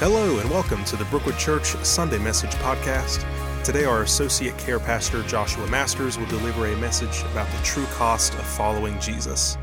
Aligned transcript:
Hello, 0.00 0.38
and 0.38 0.48
welcome 0.48 0.84
to 0.84 0.94
the 0.94 1.04
Brookwood 1.06 1.36
Church 1.38 1.74
Sunday 1.84 2.18
Message 2.18 2.52
Podcast. 2.52 3.24
Today, 3.64 3.84
our 3.84 4.02
Associate 4.02 4.56
Care 4.56 4.78
Pastor 4.78 5.24
Joshua 5.24 5.66
Masters 5.66 6.16
will 6.16 6.26
deliver 6.26 6.66
a 6.66 6.76
message 6.76 7.22
about 7.32 7.50
the 7.50 7.60
true 7.64 7.84
cost 7.86 8.32
of 8.34 8.42
following 8.42 8.96
Jesus. 9.00 9.58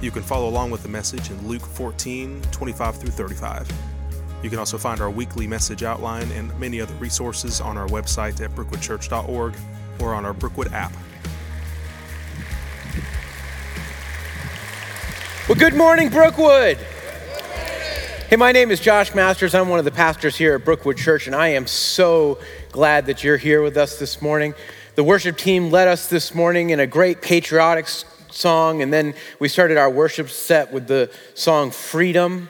You 0.00 0.12
can 0.12 0.22
follow 0.22 0.48
along 0.48 0.70
with 0.70 0.84
the 0.84 0.88
message 0.88 1.32
in 1.32 1.48
Luke 1.48 1.66
14 1.66 2.42
25 2.52 2.96
through 2.96 3.10
35. 3.10 3.68
You 4.44 4.50
can 4.50 4.60
also 4.60 4.78
find 4.78 5.00
our 5.00 5.10
weekly 5.10 5.48
message 5.48 5.82
outline 5.82 6.30
and 6.30 6.56
many 6.60 6.80
other 6.80 6.94
resources 6.94 7.60
on 7.60 7.76
our 7.76 7.88
website 7.88 8.40
at 8.40 8.52
brookwoodchurch.org 8.52 9.56
or 9.98 10.14
on 10.14 10.24
our 10.24 10.32
Brookwood 10.32 10.72
app. 10.72 10.92
Well, 15.48 15.58
good 15.58 15.74
morning, 15.74 16.08
Brookwood. 16.08 16.78
Hey, 18.32 18.36
my 18.36 18.50
name 18.50 18.70
is 18.70 18.80
Josh 18.80 19.14
Masters. 19.14 19.54
I'm 19.54 19.68
one 19.68 19.78
of 19.78 19.84
the 19.84 19.90
pastors 19.90 20.36
here 20.36 20.54
at 20.54 20.64
Brookwood 20.64 20.96
Church, 20.96 21.26
and 21.26 21.36
I 21.36 21.48
am 21.48 21.66
so 21.66 22.38
glad 22.70 23.04
that 23.04 23.22
you're 23.22 23.36
here 23.36 23.60
with 23.60 23.76
us 23.76 23.98
this 23.98 24.22
morning. 24.22 24.54
The 24.94 25.04
worship 25.04 25.36
team 25.36 25.70
led 25.70 25.86
us 25.86 26.08
this 26.08 26.34
morning 26.34 26.70
in 26.70 26.80
a 26.80 26.86
great 26.86 27.20
patriotic 27.20 27.86
song, 28.30 28.80
and 28.80 28.90
then 28.90 29.12
we 29.38 29.48
started 29.48 29.76
our 29.76 29.90
worship 29.90 30.30
set 30.30 30.72
with 30.72 30.86
the 30.86 31.12
song 31.34 31.70
Freedom. 31.70 32.48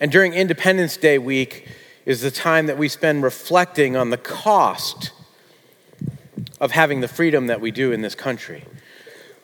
And 0.00 0.10
during 0.10 0.32
Independence 0.32 0.96
Day 0.96 1.18
week 1.18 1.68
is 2.06 2.22
the 2.22 2.30
time 2.30 2.64
that 2.64 2.78
we 2.78 2.88
spend 2.88 3.24
reflecting 3.24 3.94
on 3.94 4.08
the 4.08 4.16
cost 4.16 5.12
of 6.62 6.70
having 6.70 7.02
the 7.02 7.08
freedom 7.08 7.48
that 7.48 7.60
we 7.60 7.70
do 7.70 7.92
in 7.92 8.00
this 8.00 8.14
country. 8.14 8.64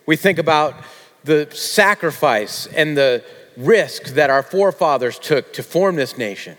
We 0.06 0.16
think 0.16 0.38
about 0.38 0.74
the 1.22 1.50
sacrifice 1.52 2.66
and 2.68 2.96
the 2.96 3.22
risk 3.56 4.04
that 4.14 4.30
our 4.30 4.42
forefathers 4.42 5.18
took 5.18 5.52
to 5.54 5.62
form 5.62 5.96
this 5.96 6.16
nation. 6.16 6.56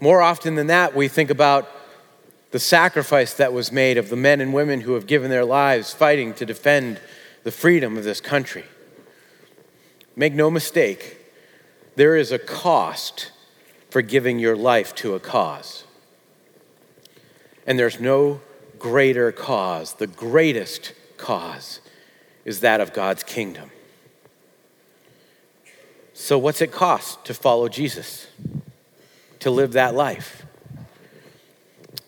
More 0.00 0.22
often 0.22 0.54
than 0.54 0.68
that, 0.68 0.94
we 0.94 1.08
think 1.08 1.30
about 1.30 1.68
the 2.50 2.58
sacrifice 2.58 3.34
that 3.34 3.52
was 3.52 3.72
made 3.72 3.98
of 3.98 4.08
the 4.08 4.16
men 4.16 4.40
and 4.40 4.54
women 4.54 4.82
who 4.82 4.94
have 4.94 5.06
given 5.06 5.30
their 5.30 5.44
lives 5.44 5.92
fighting 5.92 6.32
to 6.34 6.46
defend 6.46 7.00
the 7.44 7.50
freedom 7.50 7.96
of 7.96 8.04
this 8.04 8.20
country. 8.20 8.64
Make 10.16 10.34
no 10.34 10.50
mistake, 10.50 11.18
there 11.96 12.16
is 12.16 12.32
a 12.32 12.38
cost 12.38 13.32
for 13.90 14.02
giving 14.02 14.38
your 14.38 14.56
life 14.56 14.94
to 14.96 15.14
a 15.14 15.20
cause. 15.20 15.84
And 17.66 17.78
there's 17.78 18.00
no 18.00 18.40
greater 18.78 19.32
cause. 19.32 19.94
The 19.94 20.06
greatest 20.06 20.94
cause 21.16 21.80
is 22.44 22.60
that 22.60 22.80
of 22.80 22.92
God's 22.92 23.22
kingdom. 23.22 23.70
So, 26.20 26.36
what's 26.36 26.60
it 26.60 26.72
cost 26.72 27.24
to 27.26 27.32
follow 27.32 27.68
Jesus, 27.68 28.26
to 29.38 29.52
live 29.52 29.74
that 29.74 29.94
life? 29.94 30.44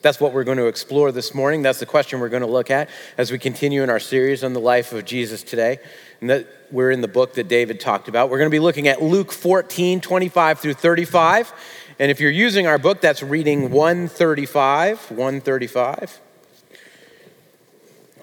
That's 0.03 0.19
what 0.19 0.33
we're 0.33 0.43
going 0.43 0.59
to 0.59 0.67
explore 0.67 1.13
this 1.13 1.33
morning. 1.33 1.63
That's 1.63 1.79
the 1.79 1.87
question 1.87 2.19
we're 2.19 2.29
going 2.29 2.43
to 2.43 2.49
look 2.49 2.73
at 2.73 2.91
as 3.17 3.31
we 3.31 3.39
continue 3.39 3.85
in 3.85 3.89
our 3.89 4.01
series 4.01 4.43
on 4.43 4.53
the 4.53 4.61
life 4.61 4.93
of 4.93 5.05
Jesus 5.05 5.45
today. 5.45 5.79
And 6.21 6.29
that 6.29 6.49
we're 6.73 6.91
in 6.91 7.03
the 7.03 7.09
book 7.09 7.35
that 7.35 7.47
David 7.47 7.79
talked 7.79 8.09
about. 8.09 8.31
We're 8.31 8.39
going 8.39 8.51
to 8.51 8.55
be 8.55 8.59
looking 8.59 8.89
at 8.89 9.01
Luke 9.01 9.31
14, 9.31 10.01
25 10.01 10.59
through 10.59 10.75
35. 10.75 11.53
And 12.01 12.11
if 12.11 12.19
you're 12.19 12.33
using 12.33 12.67
our 12.67 12.79
book, 12.79 13.01
that's 13.01 13.23
reading 13.23 13.71
135, 13.71 15.13
135 15.13 16.21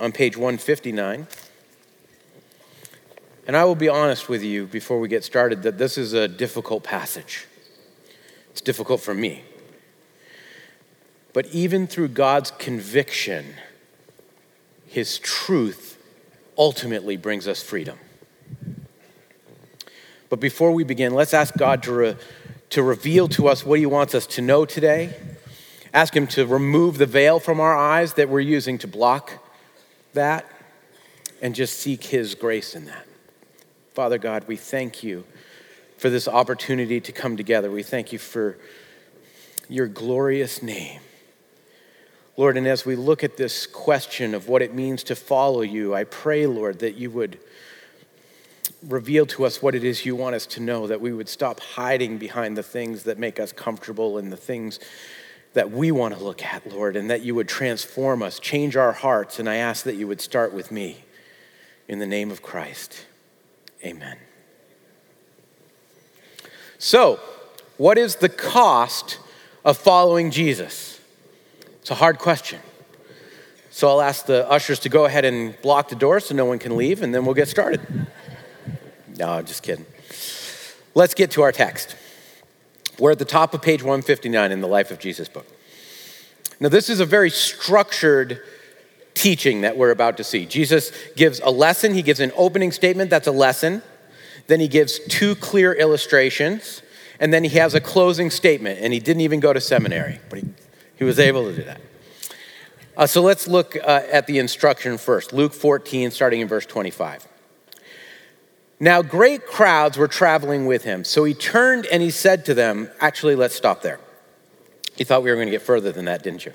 on 0.02 0.12
page 0.12 0.36
159. 0.36 1.28
And 3.48 3.56
I 3.56 3.64
will 3.64 3.76
be 3.76 3.88
honest 3.88 4.28
with 4.28 4.44
you 4.44 4.66
before 4.66 5.00
we 5.00 5.08
get 5.08 5.24
started 5.24 5.64
that 5.64 5.78
this 5.78 5.98
is 5.98 6.12
a 6.12 6.28
difficult 6.28 6.84
passage. 6.84 7.48
It's 8.52 8.60
difficult 8.60 9.00
for 9.00 9.14
me. 9.14 9.44
But 11.32 11.46
even 11.48 11.88
through 11.88 12.10
God's 12.10 12.52
conviction, 12.52 13.54
His 14.86 15.18
truth 15.20 15.98
ultimately 16.58 17.16
brings 17.16 17.48
us 17.48 17.64
freedom. 17.64 17.98
But 20.30 20.42
before 20.42 20.74
we 20.74 20.84
begin, 20.84 21.14
let's 21.14 21.34
ask 21.34 21.56
God 21.56 21.84
to, 21.84 21.94
re- 21.94 22.16
to 22.72 22.84
reveal 22.84 23.30
to 23.30 23.48
us 23.48 23.66
what 23.66 23.80
He 23.80 23.86
wants 23.86 24.14
us 24.14 24.28
to 24.28 24.42
know 24.42 24.66
today. 24.66 25.16
Ask 25.94 26.14
Him 26.14 26.28
to 26.28 26.46
remove 26.46 26.98
the 26.98 27.06
veil 27.06 27.40
from 27.40 27.62
our 27.62 27.78
eyes 27.78 28.16
that 28.16 28.28
we're 28.28 28.42
using 28.42 28.78
to 28.80 28.88
block 28.88 29.32
that, 30.14 30.46
and 31.42 31.56
just 31.56 31.80
seek 31.80 32.04
His 32.04 32.36
grace 32.36 32.76
in 32.76 32.86
that. 32.86 33.07
Father 33.98 34.20
God, 34.20 34.44
we 34.48 34.58
thank 34.58 35.02
you 35.02 35.26
for 35.98 36.12
this 36.12 36.28
opportunity 36.28 37.02
to 37.02 37.12
come 37.12 37.36
together. 37.36 37.72
We 37.72 37.82
thank 37.82 38.14
you 38.14 38.20
for 38.20 38.56
your 39.70 39.88
glorious 39.88 40.62
name. 40.62 41.02
Lord, 42.38 42.58
and 42.58 42.68
as 42.68 42.86
we 42.86 42.96
look 42.96 43.24
at 43.24 43.38
this 43.38 43.66
question 43.66 44.36
of 44.36 44.48
what 44.48 44.62
it 44.62 44.76
means 44.76 45.04
to 45.06 45.16
follow 45.16 45.64
you, 45.64 45.96
I 45.96 46.04
pray, 46.04 46.46
Lord, 46.46 46.78
that 46.78 46.94
you 46.94 47.10
would 47.10 47.40
reveal 48.84 49.26
to 49.26 49.46
us 49.46 49.64
what 49.64 49.74
it 49.74 49.84
is 49.84 50.06
you 50.06 50.16
want 50.16 50.36
us 50.36 50.46
to 50.46 50.62
know, 50.62 50.86
that 50.86 51.02
we 51.02 51.12
would 51.12 51.28
stop 51.28 51.60
hiding 51.60 52.20
behind 52.20 52.56
the 52.56 52.62
things 52.62 53.02
that 53.02 53.18
make 53.18 53.40
us 53.40 53.52
comfortable 53.52 54.20
and 54.20 54.32
the 54.32 54.38
things 54.38 54.80
that 55.54 55.72
we 55.72 55.92
want 55.92 56.16
to 56.16 56.24
look 56.24 56.44
at, 56.46 56.72
Lord, 56.72 56.96
and 56.96 57.10
that 57.10 57.24
you 57.24 57.34
would 57.34 57.48
transform 57.48 58.22
us, 58.22 58.40
change 58.40 58.76
our 58.76 58.92
hearts. 58.92 59.40
And 59.40 59.50
I 59.50 59.56
ask 59.56 59.86
that 59.86 59.96
you 59.96 60.08
would 60.08 60.22
start 60.22 60.54
with 60.54 60.72
me 60.72 61.04
in 61.88 61.98
the 61.98 62.06
name 62.06 62.30
of 62.30 62.44
Christ. 62.44 63.08
Amen. 63.84 64.18
So, 66.78 67.20
what 67.78 67.98
is 67.98 68.18
the 68.18 68.30
cost 68.30 69.20
of 69.66 69.78
following 69.78 70.32
Jesus? 70.32 71.00
It's 71.82 71.92
a 71.92 71.96
hard 71.96 72.20
question. 72.20 72.60
So, 73.70 73.88
I'll 73.90 74.02
ask 74.02 74.26
the 74.26 74.50
ushers 74.50 74.80
to 74.80 74.90
go 74.90 75.06
ahead 75.06 75.26
and 75.26 75.60
block 75.62 75.90
the 75.90 75.96
door 75.96 76.20
so 76.20 76.36
no 76.36 76.46
one 76.46 76.60
can 76.60 76.76
leave, 76.76 77.02
and 77.02 77.14
then 77.14 77.26
we'll 77.26 77.36
get 77.36 77.48
started. 77.48 77.82
No, 79.18 79.30
I'm 79.30 79.46
just 79.46 79.64
kidding. 79.64 79.86
Let's 80.94 81.14
get 81.14 81.32
to 81.32 81.42
our 81.44 81.52
text. 81.52 81.96
We're 83.00 83.12
at 83.12 83.20
the 83.20 83.26
top 83.26 83.54
of 83.54 83.62
page 83.62 83.84
159 83.84 84.52
in 84.52 84.62
the 84.62 84.68
Life 84.68 84.90
of 84.90 85.00
Jesus 85.00 85.30
book. 85.30 85.46
Now, 86.60 86.70
this 86.70 86.90
is 86.90 87.00
a 87.00 87.06
very 87.06 87.30
structured 87.30 88.42
teaching 89.18 89.62
that 89.62 89.76
we're 89.76 89.90
about 89.90 90.18
to 90.18 90.24
see. 90.24 90.46
Jesus 90.46 90.92
gives 91.16 91.40
a 91.40 91.50
lesson, 91.50 91.94
he 91.94 92.04
gives 92.04 92.20
an 92.20 92.32
opening 92.36 92.72
statement 92.72 93.10
that's 93.10 93.28
a 93.28 93.32
lesson, 93.32 93.82
then 94.46 94.60
he 94.60 94.68
gives 94.68 95.00
two 95.00 95.36
clear 95.36 95.74
illustrations, 95.74 96.84
and 97.20 97.34
then 97.34 97.44
he 97.44 97.58
has 97.58 97.74
a 97.74 97.82
closing 97.82 98.30
statement. 98.30 98.80
And 98.80 98.94
he 98.94 99.00
didn't 99.00 99.22
even 99.22 99.40
go 99.40 99.52
to 99.52 99.60
seminary, 99.60 100.20
but 100.30 100.40
he, 100.40 100.46
he 100.96 101.04
was 101.04 101.20
able 101.20 101.50
to 101.50 101.56
do 101.56 101.64
that. 101.64 101.82
Uh, 102.96 103.08
so 103.08 103.22
let's 103.22 103.48
look 103.48 103.76
uh, 103.76 104.02
at 104.12 104.28
the 104.28 104.40
instruction 104.40 104.98
first 104.98 105.34
Luke 105.34 105.54
14, 105.54 106.12
starting 106.12 106.42
in 106.42 106.48
verse 106.48 106.66
25. 106.66 107.28
Now, 108.80 109.02
great 109.02 109.48
crowds 109.48 109.98
were 109.98 110.08
traveling 110.08 110.68
with 110.68 110.84
him. 110.84 111.04
So 111.04 111.24
he 111.24 111.34
turned 111.34 111.88
and 111.88 112.04
he 112.04 112.12
said 112.12 112.46
to 112.46 112.54
them, 112.54 112.90
Actually, 113.00 113.36
let's 113.36 113.56
stop 113.56 113.82
there. 113.82 114.00
You 114.98 115.06
thought 115.06 115.24
we 115.24 115.32
were 115.32 115.36
going 115.36 115.48
to 115.48 115.52
get 115.52 115.64
further 115.64 115.92
than 115.92 116.06
that, 116.06 116.24
didn't 116.24 116.46
you? 116.46 116.54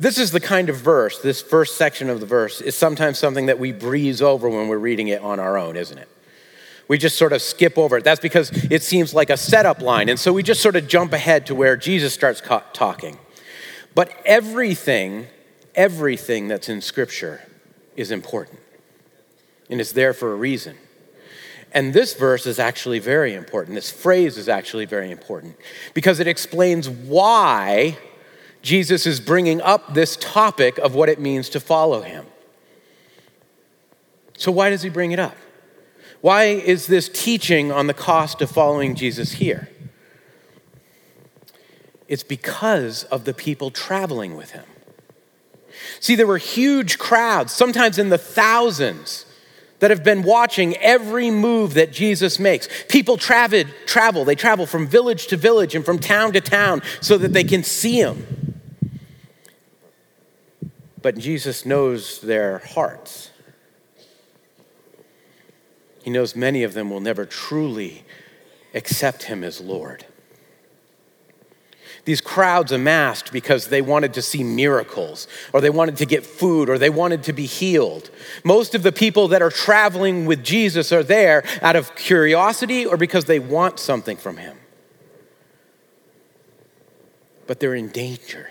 This 0.00 0.16
is 0.16 0.30
the 0.30 0.40
kind 0.40 0.70
of 0.70 0.78
verse, 0.78 1.18
this 1.18 1.42
first 1.42 1.76
section 1.76 2.08
of 2.08 2.20
the 2.20 2.26
verse 2.26 2.62
is 2.62 2.74
sometimes 2.74 3.18
something 3.18 3.46
that 3.46 3.58
we 3.58 3.70
breeze 3.70 4.22
over 4.22 4.48
when 4.48 4.66
we're 4.66 4.78
reading 4.78 5.08
it 5.08 5.20
on 5.20 5.38
our 5.38 5.58
own, 5.58 5.76
isn't 5.76 5.98
it? 5.98 6.08
We 6.88 6.96
just 6.96 7.18
sort 7.18 7.34
of 7.34 7.42
skip 7.42 7.76
over 7.76 7.98
it. 7.98 8.04
That's 8.04 8.18
because 8.18 8.50
it 8.70 8.82
seems 8.82 9.12
like 9.12 9.28
a 9.28 9.36
setup 9.36 9.82
line. 9.82 10.08
And 10.08 10.18
so 10.18 10.32
we 10.32 10.42
just 10.42 10.62
sort 10.62 10.74
of 10.74 10.88
jump 10.88 11.12
ahead 11.12 11.44
to 11.46 11.54
where 11.54 11.76
Jesus 11.76 12.14
starts 12.14 12.40
talking. 12.72 13.18
But 13.94 14.10
everything, 14.24 15.26
everything 15.74 16.48
that's 16.48 16.70
in 16.70 16.80
Scripture 16.80 17.42
is 17.94 18.10
important. 18.10 18.58
And 19.68 19.82
it's 19.82 19.92
there 19.92 20.14
for 20.14 20.32
a 20.32 20.36
reason. 20.36 20.78
And 21.72 21.92
this 21.92 22.14
verse 22.14 22.46
is 22.46 22.58
actually 22.58 23.00
very 23.00 23.34
important. 23.34 23.74
This 23.74 23.90
phrase 23.90 24.38
is 24.38 24.48
actually 24.48 24.86
very 24.86 25.10
important 25.10 25.56
because 25.92 26.20
it 26.20 26.26
explains 26.26 26.88
why 26.88 27.98
Jesus 28.62 29.06
is 29.06 29.20
bringing 29.20 29.60
up 29.60 29.94
this 29.94 30.16
topic 30.16 30.78
of 30.78 30.94
what 30.94 31.08
it 31.08 31.18
means 31.18 31.48
to 31.50 31.60
follow 31.60 32.02
him. 32.02 32.26
So, 34.36 34.50
why 34.50 34.70
does 34.70 34.82
he 34.82 34.90
bring 34.90 35.12
it 35.12 35.18
up? 35.18 35.36
Why 36.20 36.44
is 36.44 36.86
this 36.86 37.08
teaching 37.08 37.72
on 37.72 37.86
the 37.86 37.94
cost 37.94 38.42
of 38.42 38.50
following 38.50 38.94
Jesus 38.94 39.32
here? 39.32 39.68
It's 42.08 42.22
because 42.22 43.04
of 43.04 43.24
the 43.24 43.32
people 43.32 43.70
traveling 43.70 44.36
with 44.36 44.50
him. 44.50 44.64
See, 46.00 46.14
there 46.14 46.26
were 46.26 46.38
huge 46.38 46.98
crowds, 46.98 47.52
sometimes 47.52 47.98
in 47.98 48.08
the 48.08 48.18
thousands, 48.18 49.26
that 49.78 49.90
have 49.90 50.04
been 50.04 50.22
watching 50.22 50.76
every 50.76 51.30
move 51.30 51.74
that 51.74 51.92
Jesus 51.92 52.38
makes. 52.38 52.68
People 52.88 53.16
travel, 53.16 53.64
travel, 53.86 54.24
they 54.24 54.34
travel 54.34 54.66
from 54.66 54.86
village 54.86 55.26
to 55.28 55.36
village 55.36 55.74
and 55.74 55.84
from 55.84 55.98
town 55.98 56.32
to 56.32 56.40
town 56.40 56.82
so 57.00 57.16
that 57.16 57.32
they 57.32 57.44
can 57.44 57.62
see 57.62 57.98
him. 57.98 58.49
But 61.02 61.18
Jesus 61.18 61.64
knows 61.64 62.20
their 62.20 62.58
hearts. 62.58 63.30
He 66.02 66.10
knows 66.10 66.34
many 66.36 66.62
of 66.62 66.74
them 66.74 66.90
will 66.90 67.00
never 67.00 67.24
truly 67.24 68.04
accept 68.74 69.24
him 69.24 69.44
as 69.44 69.60
Lord. 69.60 70.06
These 72.04 72.20
crowds 72.20 72.72
amassed 72.72 73.32
because 73.32 73.68
they 73.68 73.82
wanted 73.82 74.14
to 74.14 74.22
see 74.22 74.42
miracles, 74.42 75.28
or 75.52 75.60
they 75.60 75.70
wanted 75.70 75.96
to 75.98 76.06
get 76.06 76.24
food, 76.24 76.70
or 76.70 76.78
they 76.78 76.88
wanted 76.88 77.22
to 77.24 77.32
be 77.32 77.44
healed. 77.44 78.10
Most 78.42 78.74
of 78.74 78.82
the 78.82 78.92
people 78.92 79.28
that 79.28 79.42
are 79.42 79.50
traveling 79.50 80.24
with 80.24 80.42
Jesus 80.42 80.92
are 80.92 81.02
there 81.02 81.44
out 81.60 81.76
of 81.76 81.94
curiosity 81.96 82.86
or 82.86 82.96
because 82.96 83.26
they 83.26 83.38
want 83.38 83.78
something 83.78 84.16
from 84.16 84.38
him. 84.38 84.56
But 87.46 87.60
they're 87.60 87.74
in 87.74 87.88
danger. 87.88 88.50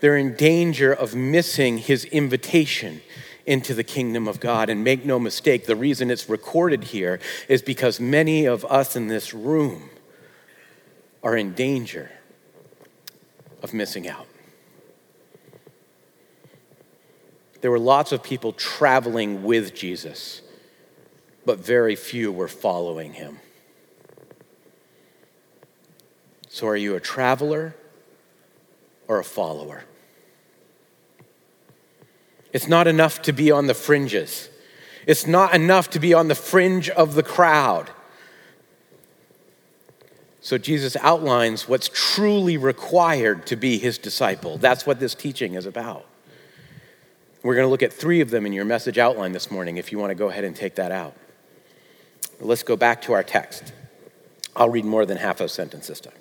They're 0.00 0.16
in 0.16 0.34
danger 0.34 0.92
of 0.92 1.14
missing 1.14 1.78
his 1.78 2.04
invitation 2.06 3.00
into 3.46 3.74
the 3.74 3.84
kingdom 3.84 4.28
of 4.28 4.40
God. 4.40 4.68
And 4.68 4.84
make 4.84 5.04
no 5.04 5.18
mistake, 5.18 5.66
the 5.66 5.76
reason 5.76 6.10
it's 6.10 6.28
recorded 6.28 6.84
here 6.84 7.20
is 7.48 7.62
because 7.62 8.00
many 8.00 8.44
of 8.44 8.64
us 8.66 8.96
in 8.96 9.08
this 9.08 9.32
room 9.32 9.90
are 11.22 11.36
in 11.36 11.54
danger 11.54 12.10
of 13.62 13.72
missing 13.72 14.08
out. 14.08 14.26
There 17.60 17.70
were 17.70 17.78
lots 17.78 18.12
of 18.12 18.22
people 18.22 18.52
traveling 18.52 19.42
with 19.42 19.74
Jesus, 19.74 20.42
but 21.44 21.58
very 21.58 21.96
few 21.96 22.30
were 22.30 22.48
following 22.48 23.14
him. 23.14 23.40
So, 26.48 26.68
are 26.68 26.76
you 26.76 26.94
a 26.94 27.00
traveler 27.00 27.74
or 29.08 29.18
a 29.18 29.24
follower? 29.24 29.84
It's 32.52 32.68
not 32.68 32.86
enough 32.86 33.22
to 33.22 33.32
be 33.32 33.50
on 33.50 33.66
the 33.66 33.74
fringes. 33.74 34.48
It's 35.06 35.26
not 35.26 35.54
enough 35.54 35.90
to 35.90 36.00
be 36.00 36.14
on 36.14 36.28
the 36.28 36.34
fringe 36.34 36.88
of 36.90 37.14
the 37.14 37.22
crowd. 37.22 37.90
So 40.40 40.58
Jesus 40.58 40.96
outlines 41.00 41.68
what's 41.68 41.90
truly 41.92 42.56
required 42.56 43.46
to 43.48 43.56
be 43.56 43.78
his 43.78 43.98
disciple. 43.98 44.58
That's 44.58 44.86
what 44.86 45.00
this 45.00 45.14
teaching 45.14 45.54
is 45.54 45.66
about. 45.66 46.06
We're 47.42 47.54
going 47.54 47.66
to 47.66 47.70
look 47.70 47.82
at 47.82 47.92
three 47.92 48.20
of 48.20 48.30
them 48.30 48.46
in 48.46 48.52
your 48.52 48.64
message 48.64 48.98
outline 48.98 49.32
this 49.32 49.50
morning 49.50 49.76
if 49.76 49.92
you 49.92 49.98
want 49.98 50.10
to 50.10 50.14
go 50.14 50.28
ahead 50.28 50.44
and 50.44 50.54
take 50.54 50.76
that 50.76 50.92
out. 50.92 51.14
Let's 52.40 52.62
go 52.62 52.76
back 52.76 53.02
to 53.02 53.12
our 53.12 53.22
text. 53.22 53.72
I'll 54.54 54.68
read 54.68 54.84
more 54.84 55.06
than 55.06 55.16
half 55.16 55.40
a 55.40 55.48
sentence 55.48 55.88
this 55.88 56.00
time. 56.00 56.14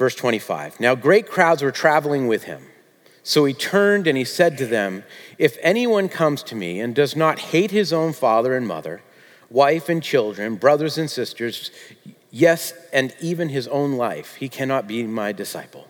Verse 0.00 0.14
25 0.14 0.80
Now 0.80 0.94
great 0.94 1.28
crowds 1.28 1.60
were 1.60 1.70
traveling 1.70 2.26
with 2.26 2.44
him. 2.44 2.62
So 3.22 3.44
he 3.44 3.52
turned 3.52 4.06
and 4.06 4.16
he 4.16 4.24
said 4.24 4.56
to 4.56 4.66
them, 4.66 5.04
If 5.36 5.58
anyone 5.60 6.08
comes 6.08 6.42
to 6.44 6.54
me 6.54 6.80
and 6.80 6.94
does 6.94 7.14
not 7.14 7.38
hate 7.38 7.70
his 7.70 7.92
own 7.92 8.14
father 8.14 8.56
and 8.56 8.66
mother, 8.66 9.02
wife 9.50 9.90
and 9.90 10.02
children, 10.02 10.56
brothers 10.56 10.96
and 10.96 11.10
sisters, 11.10 11.70
yes, 12.30 12.72
and 12.94 13.14
even 13.20 13.50
his 13.50 13.68
own 13.68 13.98
life, 13.98 14.36
he 14.36 14.48
cannot 14.48 14.88
be 14.88 15.02
my 15.02 15.32
disciple. 15.32 15.86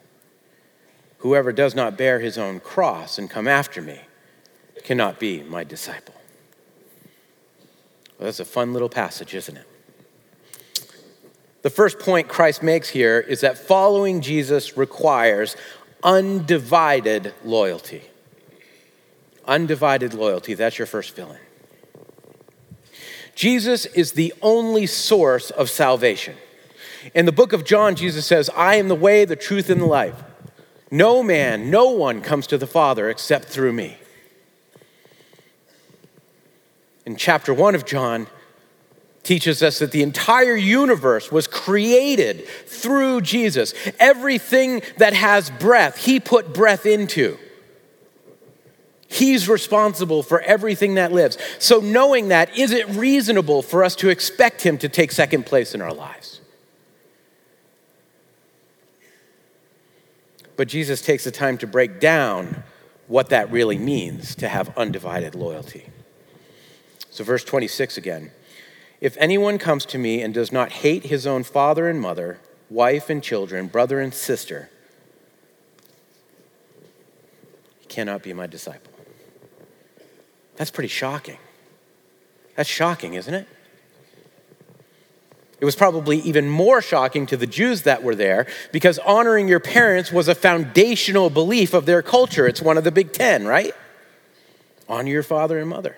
Whoever 1.18 1.52
does 1.52 1.76
not 1.76 1.96
bear 1.96 2.18
his 2.18 2.36
own 2.36 2.58
cross 2.58 3.16
and 3.16 3.30
come 3.30 3.46
after 3.46 3.80
me 3.80 4.00
cannot 4.82 5.20
be 5.20 5.44
my 5.44 5.62
disciple. 5.62 6.16
Well, 8.18 8.24
that's 8.24 8.40
a 8.40 8.44
fun 8.44 8.72
little 8.72 8.88
passage, 8.88 9.36
isn't 9.36 9.56
it? 9.56 9.69
The 11.62 11.70
first 11.70 11.98
point 11.98 12.28
Christ 12.28 12.62
makes 12.62 12.88
here 12.88 13.20
is 13.20 13.42
that 13.42 13.58
following 13.58 14.20
Jesus 14.22 14.76
requires 14.76 15.56
undivided 16.02 17.34
loyalty. 17.44 18.02
Undivided 19.46 20.14
loyalty, 20.14 20.54
that's 20.54 20.78
your 20.78 20.86
first 20.86 21.10
fill 21.10 21.32
in. 21.32 21.38
Jesus 23.34 23.86
is 23.86 24.12
the 24.12 24.32
only 24.42 24.86
source 24.86 25.50
of 25.50 25.70
salvation. 25.70 26.36
In 27.14 27.26
the 27.26 27.32
book 27.32 27.52
of 27.52 27.64
John, 27.64 27.94
Jesus 27.94 28.26
says, 28.26 28.50
I 28.54 28.76
am 28.76 28.88
the 28.88 28.94
way, 28.94 29.24
the 29.24 29.36
truth, 29.36 29.70
and 29.70 29.80
the 29.80 29.86
life. 29.86 30.22
No 30.90 31.22
man, 31.22 31.70
no 31.70 31.90
one 31.90 32.20
comes 32.20 32.46
to 32.48 32.58
the 32.58 32.66
Father 32.66 33.08
except 33.08 33.46
through 33.46 33.72
me. 33.72 33.96
In 37.06 37.16
chapter 37.16 37.54
1 37.54 37.74
of 37.74 37.86
John, 37.86 38.26
teaches 39.22 39.62
us 39.62 39.78
that 39.78 39.92
the 39.92 40.02
entire 40.02 40.56
universe 40.56 41.30
was 41.30 41.46
created 41.46 42.46
through 42.66 43.20
Jesus. 43.20 43.74
Everything 43.98 44.82
that 44.96 45.12
has 45.12 45.50
breath, 45.50 45.98
he 45.98 46.18
put 46.18 46.54
breath 46.54 46.86
into. 46.86 47.38
He's 49.08 49.48
responsible 49.48 50.22
for 50.22 50.40
everything 50.42 50.94
that 50.94 51.12
lives. 51.12 51.36
So, 51.58 51.80
knowing 51.80 52.28
that, 52.28 52.56
is 52.56 52.70
it 52.70 52.88
reasonable 52.90 53.60
for 53.60 53.82
us 53.82 53.96
to 53.96 54.08
expect 54.08 54.62
him 54.62 54.78
to 54.78 54.88
take 54.88 55.10
second 55.10 55.46
place 55.46 55.74
in 55.74 55.82
our 55.82 55.92
lives? 55.92 56.40
But 60.56 60.68
Jesus 60.68 61.02
takes 61.02 61.24
the 61.24 61.32
time 61.32 61.58
to 61.58 61.66
break 61.66 61.98
down 61.98 62.62
what 63.08 63.30
that 63.30 63.50
really 63.50 63.78
means 63.78 64.36
to 64.36 64.48
have 64.48 64.76
undivided 64.78 65.34
loyalty. 65.34 65.86
So, 67.10 67.24
verse 67.24 67.42
26 67.42 67.96
again. 67.96 68.30
If 69.00 69.16
anyone 69.18 69.58
comes 69.58 69.86
to 69.86 69.98
me 69.98 70.20
and 70.20 70.34
does 70.34 70.52
not 70.52 70.72
hate 70.72 71.04
his 71.04 71.26
own 71.26 71.42
father 71.42 71.88
and 71.88 72.00
mother, 72.00 72.38
wife 72.68 73.08
and 73.08 73.22
children, 73.22 73.66
brother 73.66 73.98
and 73.98 74.12
sister, 74.12 74.70
he 77.80 77.86
cannot 77.86 78.22
be 78.22 78.32
my 78.32 78.46
disciple. 78.46 78.92
That's 80.56 80.70
pretty 80.70 80.88
shocking. 80.88 81.38
That's 82.56 82.68
shocking, 82.68 83.14
isn't 83.14 83.32
it? 83.32 83.48
It 85.60 85.64
was 85.64 85.76
probably 85.76 86.18
even 86.20 86.48
more 86.48 86.80
shocking 86.82 87.26
to 87.26 87.36
the 87.36 87.46
Jews 87.46 87.82
that 87.82 88.02
were 88.02 88.14
there 88.14 88.46
because 88.72 88.98
honoring 88.98 89.48
your 89.48 89.60
parents 89.60 90.10
was 90.10 90.28
a 90.28 90.34
foundational 90.34 91.28
belief 91.28 91.74
of 91.74 91.86
their 91.86 92.02
culture. 92.02 92.46
It's 92.46 92.62
one 92.62 92.78
of 92.78 92.84
the 92.84 92.92
big 92.92 93.12
ten, 93.12 93.46
right? 93.46 93.74
Honor 94.88 95.10
your 95.10 95.22
father 95.22 95.58
and 95.58 95.68
mother. 95.68 95.96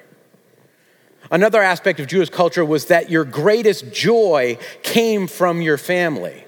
Another 1.31 1.63
aspect 1.63 2.01
of 2.01 2.07
Jewish 2.07 2.31
culture 2.31 2.65
was 2.65 2.87
that 2.87 3.11
your 3.11 3.25
greatest 3.25 3.93
joy 3.93 4.59
came 4.83 5.27
from 5.27 5.63
your 5.63 5.79
family. 5.79 6.45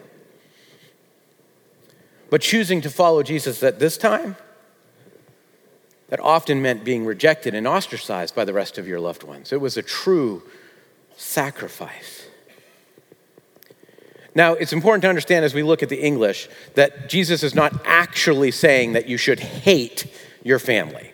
But 2.31 2.41
choosing 2.41 2.81
to 2.81 2.91
follow 2.91 3.23
Jesus 3.23 3.63
at 3.63 3.79
this 3.79 3.97
time, 3.97 4.37
that 6.09 6.21
often 6.21 6.61
meant 6.61 6.85
being 6.85 7.07
rejected 7.07 7.55
and 7.55 7.67
ostracized 7.67 8.35
by 8.35 8.45
the 8.45 8.53
rest 8.53 8.77
of 8.77 8.87
your 8.87 9.01
loved 9.01 9.23
ones. 9.23 9.53
It 9.53 9.61
was 9.61 9.77
a 9.77 9.83
true 9.83 10.43
sacrifice. 11.17 12.27
Now, 14.35 14.55
it's 14.55 14.73
important 14.73 15.03
to 15.03 15.09
understand 15.09 15.45
as 15.45 15.55
we 15.55 15.63
look 15.63 15.83
at 15.83 15.89
the 15.89 16.01
English 16.01 16.49
that 16.75 17.09
Jesus 17.09 17.43
is 17.43 17.55
not 17.55 17.73
actually 17.87 18.51
saying 18.51 18.93
that 18.93 19.09
you 19.09 19.17
should 19.17 19.41
hate 19.41 20.07
your 20.43 20.59
family. 20.59 21.14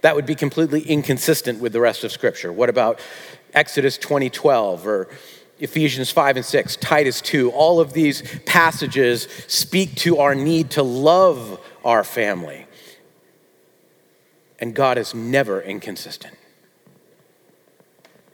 That 0.00 0.14
would 0.14 0.26
be 0.26 0.34
completely 0.34 0.82
inconsistent 0.82 1.60
with 1.60 1.72
the 1.72 1.80
rest 1.80 2.04
of 2.04 2.12
Scripture. 2.12 2.52
What 2.52 2.68
about 2.68 3.00
Exodus 3.52 3.98
20:12 3.98 4.86
or 4.86 5.08
Ephesians 5.58 6.10
5 6.10 6.36
and 6.36 6.44
6, 6.44 6.76
Titus 6.76 7.20
2? 7.20 7.50
All 7.50 7.80
of 7.80 7.92
these 7.92 8.22
passages 8.46 9.26
speak 9.48 9.96
to 9.96 10.18
our 10.18 10.34
need 10.34 10.70
to 10.70 10.82
love 10.82 11.60
our 11.84 12.04
family. 12.04 12.66
And 14.60 14.74
God 14.74 14.98
is 14.98 15.14
never 15.14 15.60
inconsistent. 15.60 16.34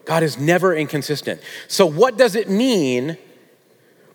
God 0.04 0.23
is 0.23 0.38
never 0.38 0.75
inconsistent. 0.75 1.40
So, 1.68 1.87
what 1.87 2.16
does 2.18 2.35
it 2.35 2.49
mean 2.50 3.16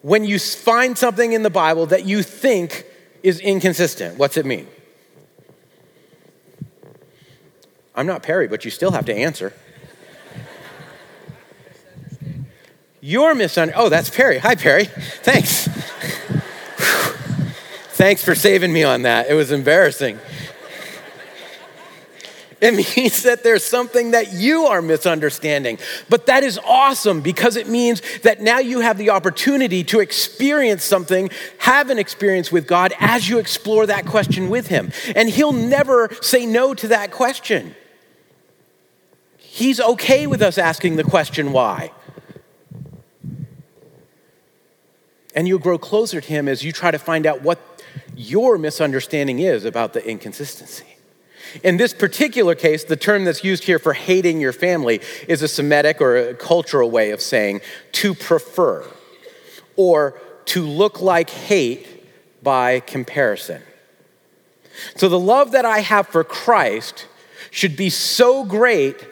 when 0.01 0.23
you 0.23 0.39
find 0.39 0.97
something 0.97 1.33
in 1.33 1.43
the 1.43 1.49
Bible 1.49 1.87
that 1.87 2.05
you 2.05 2.21
think 2.23 2.85
is 3.23 3.39
inconsistent? 3.39 4.17
What's 4.17 4.37
it 4.37 4.45
mean? 4.45 4.67
I'm 7.99 8.07
not 8.07 8.23
Perry, 8.23 8.47
but 8.47 8.63
you 8.63 8.71
still 8.71 8.91
have 8.91 9.03
to 9.07 9.13
answer. 9.13 9.51
You're 13.01 13.35
misunderstanding. 13.35 13.75
Oh, 13.75 13.89
that's 13.89 14.09
Perry. 14.09 14.37
Hi, 14.37 14.55
Perry. 14.55 14.85
Thanks. 14.85 15.67
Thanks 17.97 18.23
for 18.23 18.35
saving 18.35 18.71
me 18.71 18.85
on 18.85 19.01
that. 19.01 19.29
It 19.29 19.33
was 19.33 19.51
embarrassing. 19.51 20.17
It 22.61 22.95
means 22.95 23.23
that 23.23 23.43
there's 23.43 23.65
something 23.65 24.11
that 24.11 24.31
you 24.31 24.67
are 24.67 24.81
misunderstanding. 24.81 25.77
But 26.07 26.27
that 26.27 26.45
is 26.45 26.57
awesome 26.65 27.19
because 27.19 27.57
it 27.57 27.67
means 27.67 28.01
that 28.19 28.39
now 28.39 28.59
you 28.59 28.79
have 28.79 28.97
the 28.97 29.09
opportunity 29.09 29.83
to 29.83 29.99
experience 29.99 30.85
something, 30.85 31.31
have 31.57 31.89
an 31.89 31.99
experience 31.99 32.49
with 32.49 32.65
God 32.65 32.93
as 33.01 33.27
you 33.27 33.39
explore 33.39 33.85
that 33.87 34.05
question 34.05 34.49
with 34.49 34.67
Him. 34.67 34.93
And 35.17 35.27
He'll 35.29 35.51
never 35.51 36.09
say 36.21 36.45
no 36.45 36.73
to 36.75 36.87
that 36.87 37.11
question. 37.11 37.75
He's 39.51 39.79
okay 39.79 40.27
with 40.27 40.43
us 40.43 40.59
asking 40.59 40.97
the 40.97 41.03
question, 41.03 41.51
why? 41.51 41.91
And 45.33 45.47
you'll 45.47 45.57
grow 45.57 45.79
closer 45.79 46.21
to 46.21 46.27
Him 46.27 46.47
as 46.47 46.63
you 46.63 46.71
try 46.71 46.91
to 46.91 46.99
find 46.99 47.25
out 47.25 47.41
what 47.41 47.59
your 48.15 48.59
misunderstanding 48.59 49.39
is 49.39 49.65
about 49.65 49.93
the 49.93 50.07
inconsistency. 50.07 50.85
In 51.63 51.77
this 51.77 51.95
particular 51.95 52.53
case, 52.53 52.83
the 52.83 52.95
term 52.95 53.25
that's 53.25 53.43
used 53.43 53.63
here 53.63 53.79
for 53.79 53.93
hating 53.93 54.39
your 54.39 54.53
family 54.53 55.01
is 55.27 55.41
a 55.41 55.47
Semitic 55.47 55.99
or 55.99 56.15
a 56.15 56.35
cultural 56.35 56.91
way 56.91 57.09
of 57.09 57.19
saying 57.19 57.61
to 57.93 58.13
prefer 58.13 58.85
or 59.75 60.21
to 60.45 60.63
look 60.63 61.01
like 61.01 61.31
hate 61.31 62.05
by 62.43 62.81
comparison. 62.81 63.63
So 64.95 65.09
the 65.09 65.19
love 65.19 65.53
that 65.53 65.65
I 65.65 65.79
have 65.79 66.07
for 66.07 66.23
Christ 66.23 67.07
should 67.49 67.75
be 67.75 67.89
so 67.89 68.45
great 68.45 69.03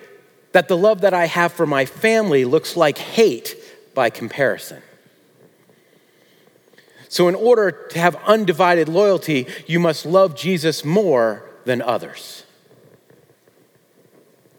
that 0.58 0.68
the 0.68 0.76
love 0.76 1.02
that 1.02 1.14
I 1.14 1.26
have 1.26 1.54
for 1.54 1.68
my 1.68 1.86
family 1.86 2.44
looks 2.44 2.76
like 2.76 2.98
hate 2.98 3.56
by 3.94 4.10
comparison. 4.10 4.82
So, 7.10 7.28
in 7.28 7.36
order 7.36 7.70
to 7.70 8.00
have 8.00 8.16
undivided 8.26 8.90
loyalty, 8.90 9.46
you 9.68 9.80
must 9.80 10.04
love 10.04 10.36
Jesus 10.36 10.84
more 10.84 11.48
than 11.66 11.80
others. 11.80 12.44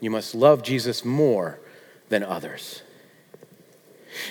You 0.00 0.10
must 0.12 0.36
love 0.36 0.62
Jesus 0.62 1.04
more 1.04 1.58
than 2.10 2.22
others. 2.22 2.82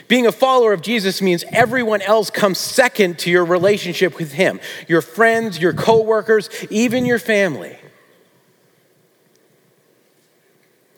Being 0.07 0.25
a 0.25 0.31
follower 0.31 0.71
of 0.71 0.81
Jesus 0.81 1.21
means 1.21 1.43
everyone 1.51 2.01
else 2.01 2.29
comes 2.29 2.59
second 2.59 3.19
to 3.19 3.29
your 3.29 3.43
relationship 3.43 4.17
with 4.17 4.31
him. 4.31 4.61
Your 4.87 5.01
friends, 5.01 5.59
your 5.59 5.73
coworkers, 5.73 6.49
even 6.69 7.05
your 7.05 7.19
family. 7.19 7.77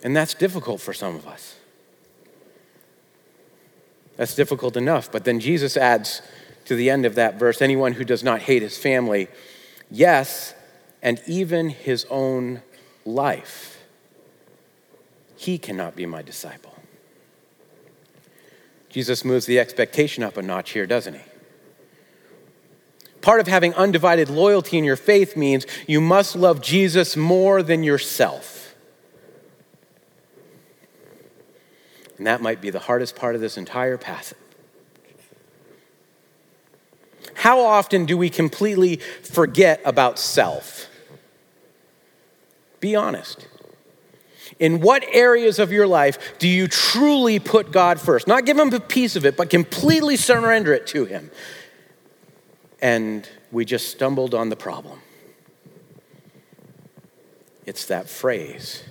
And 0.04 0.16
that's 0.16 0.34
difficult 0.34 0.82
for 0.82 0.94
some 0.94 1.16
of 1.16 1.28
us. 1.28 1.56
That's 4.16 4.36
difficult 4.36 4.76
enough. 4.76 5.12
But 5.12 5.24
then 5.24 5.40
Jesus 5.40 5.78
adds 5.78 6.22
to 6.66 6.76
the 6.76 6.90
end 6.90 7.06
of 7.06 7.16
that 7.16 7.40
verse 7.40 7.62
anyone 7.62 7.94
who 7.94 8.04
does 8.04 8.24
not 8.24 8.42
hate 8.42 8.62
his 8.62 8.78
family, 8.78 9.28
yes, 9.90 10.54
and 11.02 11.22
even 11.26 11.70
his 11.70 12.06
own 12.10 12.62
life, 13.06 13.82
he 15.38 15.58
cannot 15.58 15.96
be 15.96 16.06
my 16.06 16.22
disciple. 16.22 16.76
Jesus 18.90 19.24
moves 19.24 19.46
the 19.46 19.60
expectation 19.60 20.24
up 20.24 20.36
a 20.36 20.42
notch 20.42 20.72
here, 20.72 20.86
doesn't 20.86 21.14
he? 21.14 21.22
Part 23.22 23.40
of 23.40 23.48
having 23.48 23.74
undivided 23.76 24.30
loyalty 24.30 24.78
in 24.78 24.84
your 24.84 24.96
faith 24.96 25.38
means 25.38 25.66
you 25.88 26.02
must 26.02 26.36
love 26.36 26.62
Jesus 26.62 27.16
more 27.16 27.62
than 27.62 27.84
yourself. 27.84 28.59
And 32.20 32.28
that 32.28 32.42
might 32.42 32.60
be 32.60 32.70
the 32.70 32.80
hardest 32.80 33.16
part 33.16 33.34
of 33.34 33.42
this 33.42 33.58
entire 33.58 33.98
passage. 33.98 34.38
How 37.34 37.62
often 37.62 38.06
do 38.06 38.18
we 38.18 38.30
completely 38.30 38.98
forget 38.98 39.80
about 39.86 40.20
self? 40.20 40.90
Be 42.82 42.98
honest. 42.98 43.48
In 44.60 44.82
what 44.82 45.06
areas 45.14 45.60
of 45.60 45.72
your 45.72 45.88
life 45.88 46.38
do 46.40 46.50
you 46.50 46.68
truly 46.68 47.40
put 47.40 47.72
God 47.72 48.02
first? 48.02 48.28
Not 48.28 48.46
give 48.46 48.60
Him 48.60 48.74
a 48.74 48.82
piece 48.82 49.16
of 49.16 49.26
it, 49.26 49.38
but 49.38 49.50
completely 49.50 50.18
surrender 50.18 50.74
it 50.74 50.86
to 50.88 51.06
Him. 51.06 51.32
And 52.82 53.30
we 53.50 53.64
just 53.64 53.88
stumbled 53.90 54.36
on 54.36 54.50
the 54.50 54.58
problem. 54.58 55.00
It's 57.66 57.86
that 57.86 58.10
phrase. 58.10 58.84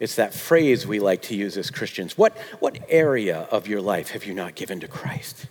It's 0.00 0.14
that 0.16 0.32
phrase 0.32 0.86
we 0.86 0.98
like 0.98 1.20
to 1.22 1.36
use 1.36 1.58
as 1.58 1.70
Christians. 1.70 2.16
What, 2.16 2.36
what 2.58 2.78
area 2.88 3.46
of 3.50 3.68
your 3.68 3.82
life 3.82 4.10
have 4.10 4.24
you 4.24 4.32
not 4.32 4.54
given 4.54 4.80
to 4.80 4.88
Christ? 4.88 5.46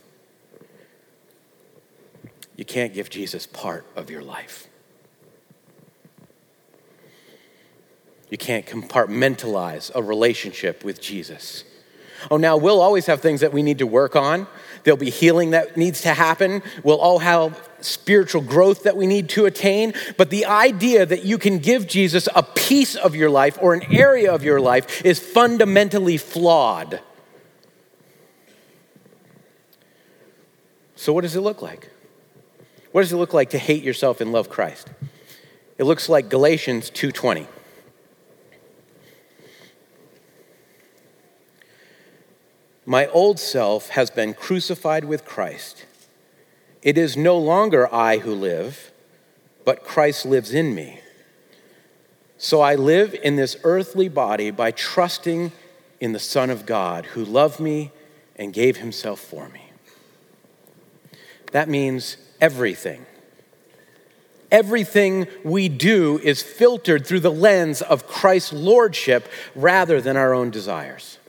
You 2.55 2.65
can't 2.65 2.93
give 2.93 3.09
Jesus 3.11 3.45
part 3.45 3.85
of 3.95 4.09
your 4.09 4.23
life. 4.23 4.67
You 8.29 8.37
can't 8.37 8.65
compartmentalize 8.65 9.91
a 9.93 10.01
relationship 10.01 10.83
with 10.83 10.99
Jesus. 10.99 11.63
Oh, 12.29 12.37
now 12.37 12.57
we'll 12.57 12.81
always 12.81 13.05
have 13.05 13.21
things 13.21 13.41
that 13.41 13.53
we 13.53 13.63
need 13.63 13.79
to 13.79 13.87
work 13.87 14.15
on. 14.15 14.47
There'll 14.83 14.97
be 14.97 15.09
healing 15.09 15.51
that 15.51 15.77
needs 15.77 16.01
to 16.01 16.13
happen. 16.13 16.61
We'll 16.83 16.99
all 16.99 17.19
have 17.19 17.69
spiritual 17.81 18.41
growth 18.41 18.83
that 18.83 18.97
we 18.97 19.07
need 19.07 19.29
to 19.29 19.45
attain. 19.45 19.93
But 20.17 20.29
the 20.29 20.45
idea 20.45 21.05
that 21.05 21.25
you 21.25 21.37
can 21.37 21.59
give 21.59 21.87
Jesus 21.87 22.27
a 22.35 22.43
piece 22.43 22.95
of 22.95 23.15
your 23.15 23.29
life 23.29 23.57
or 23.61 23.73
an 23.73 23.83
area 23.93 24.33
of 24.33 24.43
your 24.43 24.59
life 24.59 25.05
is 25.05 25.19
fundamentally 25.19 26.17
flawed. 26.17 27.01
So, 30.95 31.13
what 31.13 31.21
does 31.21 31.35
it 31.35 31.41
look 31.41 31.61
like? 31.61 31.89
What 32.91 33.01
does 33.01 33.13
it 33.13 33.17
look 33.17 33.33
like 33.33 33.51
to 33.51 33.57
hate 33.57 33.83
yourself 33.83 34.19
and 34.19 34.31
love 34.31 34.49
Christ? 34.49 34.89
It 35.77 35.83
looks 35.85 36.09
like 36.09 36.29
Galatians 36.29 36.89
2:20. 36.89 37.47
My 42.89 43.05
old 43.05 43.39
self 43.39 43.89
has 43.89 44.09
been 44.09 44.33
crucified 44.33 45.05
with 45.05 45.23
Christ. 45.23 45.85
It 46.81 46.97
is 46.97 47.15
no 47.15 47.37
longer 47.37 47.87
I 47.93 48.17
who 48.17 48.33
live, 48.33 48.91
but 49.63 49.83
Christ 49.83 50.25
lives 50.25 50.55
in 50.55 50.73
me. 50.73 50.99
So 52.39 52.61
I 52.61 52.73
live 52.73 53.13
in 53.13 53.35
this 53.35 53.57
earthly 53.63 54.09
body 54.09 54.49
by 54.49 54.71
trusting 54.71 55.51
in 55.99 56.13
the 56.13 56.19
Son 56.19 56.49
of 56.49 56.65
God 56.65 57.05
who 57.05 57.23
loved 57.23 57.59
me 57.59 57.91
and 58.35 58.51
gave 58.51 58.77
himself 58.77 59.19
for 59.19 59.49
me. 59.49 59.69
That 61.51 61.69
means 61.69 62.17
everything. 62.41 63.05
Everything 64.49 65.27
we 65.43 65.69
do 65.69 66.19
is 66.23 66.41
filtered 66.41 67.05
through 67.05 67.19
the 67.19 67.29
lens 67.29 67.83
of 67.83 68.07
Christ's 68.07 68.51
lordship 68.51 69.29
rather 69.53 70.01
than 70.01 70.17
our 70.17 70.33
own 70.33 70.49
desires. 70.49 71.19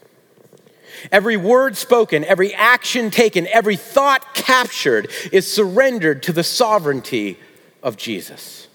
Every 1.10 1.36
word 1.36 1.76
spoken, 1.76 2.24
every 2.24 2.54
action 2.54 3.10
taken, 3.10 3.46
every 3.48 3.76
thought 3.76 4.34
captured 4.34 5.10
is 5.32 5.50
surrendered 5.50 6.22
to 6.24 6.32
the 6.32 6.44
sovereignty 6.44 7.38
of 7.82 7.96
Jesus. 7.96 8.68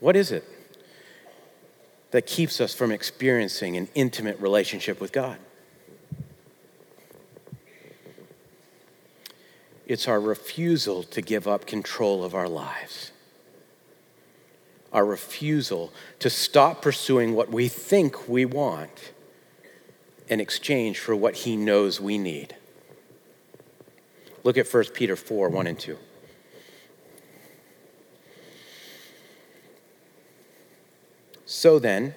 What 0.00 0.16
is 0.16 0.32
it 0.32 0.44
that 2.10 2.26
keeps 2.26 2.60
us 2.60 2.74
from 2.74 2.92
experiencing 2.92 3.76
an 3.76 3.88
intimate 3.94 4.38
relationship 4.38 5.00
with 5.00 5.12
God? 5.12 5.38
It's 9.86 10.08
our 10.08 10.20
refusal 10.20 11.02
to 11.04 11.20
give 11.20 11.46
up 11.46 11.66
control 11.66 12.24
of 12.24 12.34
our 12.34 12.48
lives 12.48 13.12
our 14.94 15.04
refusal 15.04 15.92
to 16.20 16.30
stop 16.30 16.80
pursuing 16.80 17.34
what 17.34 17.50
we 17.50 17.66
think 17.66 18.28
we 18.28 18.44
want 18.44 19.12
in 20.28 20.40
exchange 20.40 21.00
for 21.00 21.14
what 21.14 21.34
he 21.34 21.56
knows 21.56 22.00
we 22.00 22.16
need. 22.16 22.54
Look 24.44 24.56
at 24.56 24.72
1 24.72 24.84
Peter 24.94 25.16
4 25.16 25.48
1 25.48 25.66
and 25.66 25.78
2. 25.78 25.98
So 31.44 31.78
then, 31.78 32.14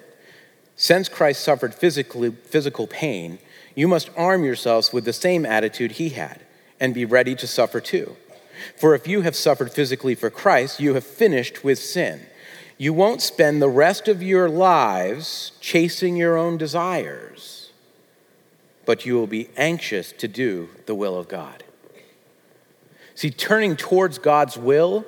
since 0.76 1.10
Christ 1.10 1.44
suffered 1.44 1.74
physically, 1.74 2.32
physical 2.32 2.86
pain, 2.86 3.40
you 3.76 3.88
must 3.88 4.10
arm 4.16 4.44
yourselves 4.44 4.94
with 4.94 5.06
the 5.06 5.14
same 5.14 5.46
attitude 5.46 5.94
he 5.94 6.10
had 6.10 6.42
and 6.80 6.94
be 6.94 7.06
ready 7.06 7.36
to 7.36 7.48
suffer 7.48 7.80
too. 7.80 8.16
For 8.76 8.94
if 8.94 9.08
you 9.08 9.22
have 9.22 9.36
suffered 9.36 9.72
physically 9.72 10.16
for 10.16 10.30
Christ, 10.30 10.80
you 10.80 10.94
have 10.94 11.04
finished 11.04 11.64
with 11.64 11.80
sin 11.80 12.22
you 12.78 12.94
won't 12.94 13.22
spend 13.22 13.62
the 13.62 13.70
rest 13.70 14.08
of 14.08 14.22
your 14.22 14.50
lives 14.50 15.52
chasing 15.60 16.16
your 16.16 16.38
own 16.38 16.58
desires, 16.58 17.72
but 18.86 19.06
you 19.06 19.16
will 19.16 19.28
be 19.28 19.50
anxious 19.58 20.12
to 20.14 20.28
do 20.28 20.70
the 20.86 20.96
will 20.96 21.18
of 21.18 21.28
God. 21.28 21.64
See, 23.16 23.32
turning 23.32 23.76
towards 23.76 24.20
God's 24.20 24.58
will 24.58 25.06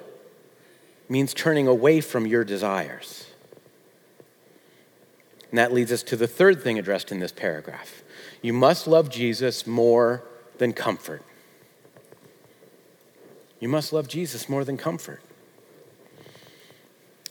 means 1.08 1.34
turning 1.34 1.68
away 1.68 2.02
from 2.02 2.26
your 2.26 2.44
desires. 2.44 3.28
And 5.52 5.58
that 5.60 5.72
leads 5.72 5.92
us 5.92 6.04
to 6.04 6.16
the 6.16 6.28
third 6.28 6.62
thing 6.62 6.80
addressed 6.80 7.12
in 7.12 7.20
this 7.20 7.32
paragraph. 7.32 8.04
You 8.42 8.54
must 8.54 8.88
love 8.88 9.10
Jesus 9.10 9.68
more 9.68 10.24
than 10.58 10.74
comfort. 10.74 11.24
You 13.60 13.68
must 13.68 13.92
love 13.92 14.08
Jesus 14.08 14.48
more 14.48 14.64
than 14.64 14.78
comfort. 14.78 15.22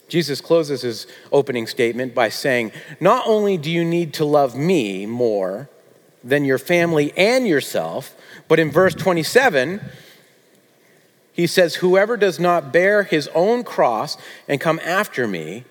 Jesus 0.09 0.41
closes 0.41 0.83
his 0.83 1.07
opening 1.31 1.67
statement 1.67 2.15
by 2.15 2.31
saying, 2.31 2.73
Not 2.99 3.27
only 3.27 3.57
do 3.59 3.71
you 3.71 3.85
need 3.85 4.15
to 4.15 4.25
love 4.25 4.57
me 4.57 5.07
more 5.07 5.69
than 6.25 6.45
your 6.45 6.59
family 6.59 7.13
and 7.17 7.47
yourself, 7.47 8.17
but 8.49 8.59
in 8.59 8.71
verse 8.71 8.95
27, 8.95 9.81
he 11.33 11.47
says, 11.47 11.77
Whoever 11.77 12.17
does 12.17 12.41
not 12.41 12.73
bear 12.73 13.05
his 13.05 13.29
own 13.35 13.63
cross 13.63 14.17
and 14.49 14.61
come 14.61 14.81
after 14.83 15.29
me 15.29 15.65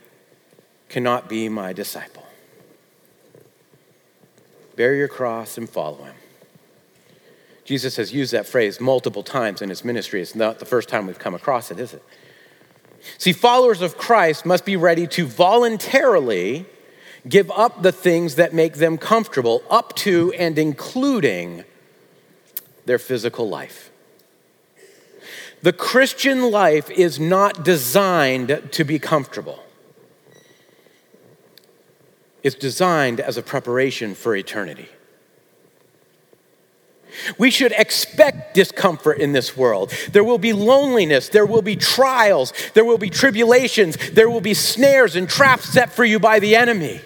cannot 0.87 1.27
be 1.27 1.49
my 1.49 1.73
disciple. 1.73 2.25
Bear 4.75 4.93
your 4.93 5.07
cross 5.07 5.57
and 5.57 5.67
follow 5.67 6.03
him. 6.03 6.15
Jesus 7.65 7.97
has 7.97 8.13
used 8.13 8.31
that 8.31 8.45
phrase 8.45 8.79
multiple 8.79 9.23
times 9.23 9.61
in 9.61 9.67
his 9.67 9.83
ministry. 9.83 10.21
It's 10.21 10.35
not 10.35 10.59
the 10.59 10.65
first 10.65 10.87
time 10.87 11.07
we've 11.07 11.19
come 11.19 11.33
across 11.33 11.69
it, 11.71 11.79
is 11.79 11.93
it? 11.93 12.03
See, 13.17 13.33
followers 13.33 13.81
of 13.81 13.97
Christ 13.97 14.45
must 14.45 14.65
be 14.65 14.75
ready 14.75 15.07
to 15.07 15.25
voluntarily 15.25 16.65
give 17.27 17.51
up 17.51 17.81
the 17.81 17.91
things 17.91 18.35
that 18.35 18.53
make 18.53 18.75
them 18.75 18.97
comfortable, 18.97 19.63
up 19.69 19.95
to 19.97 20.31
and 20.33 20.57
including 20.57 21.63
their 22.85 22.99
physical 22.99 23.49
life. 23.49 23.91
The 25.61 25.73
Christian 25.73 26.51
life 26.51 26.89
is 26.91 27.19
not 27.19 27.65
designed 27.65 28.69
to 28.71 28.83
be 28.83 28.99
comfortable. 28.99 29.63
It's 32.43 32.55
designed 32.55 33.19
as 33.19 33.37
a 33.37 33.41
preparation 33.41 34.15
for 34.15 34.35
eternity. 34.35 34.87
We 37.37 37.51
should 37.51 37.71
expect 37.73 38.53
discomfort 38.53 39.19
in 39.19 39.31
this 39.33 39.55
world. 39.55 39.91
There 40.11 40.23
will 40.23 40.37
be 40.37 40.53
loneliness, 40.53 41.29
there 41.29 41.45
will 41.45 41.61
be 41.61 41.75
trials, 41.75 42.53
there 42.73 42.85
will 42.85 42.97
be 42.97 43.09
tribulations, 43.09 43.97
there 44.11 44.29
will 44.29 44.41
be 44.41 44.53
snares 44.53 45.15
and 45.15 45.29
traps 45.29 45.65
set 45.65 45.91
for 45.91 46.05
you 46.05 46.19
by 46.19 46.39
the 46.39 46.55
enemy. 46.55 47.01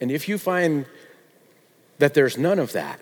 And 0.00 0.10
if 0.12 0.28
you 0.28 0.38
find 0.38 0.86
that 1.98 2.14
there's 2.14 2.38
none 2.38 2.58
of 2.58 2.72
that, 2.72 3.00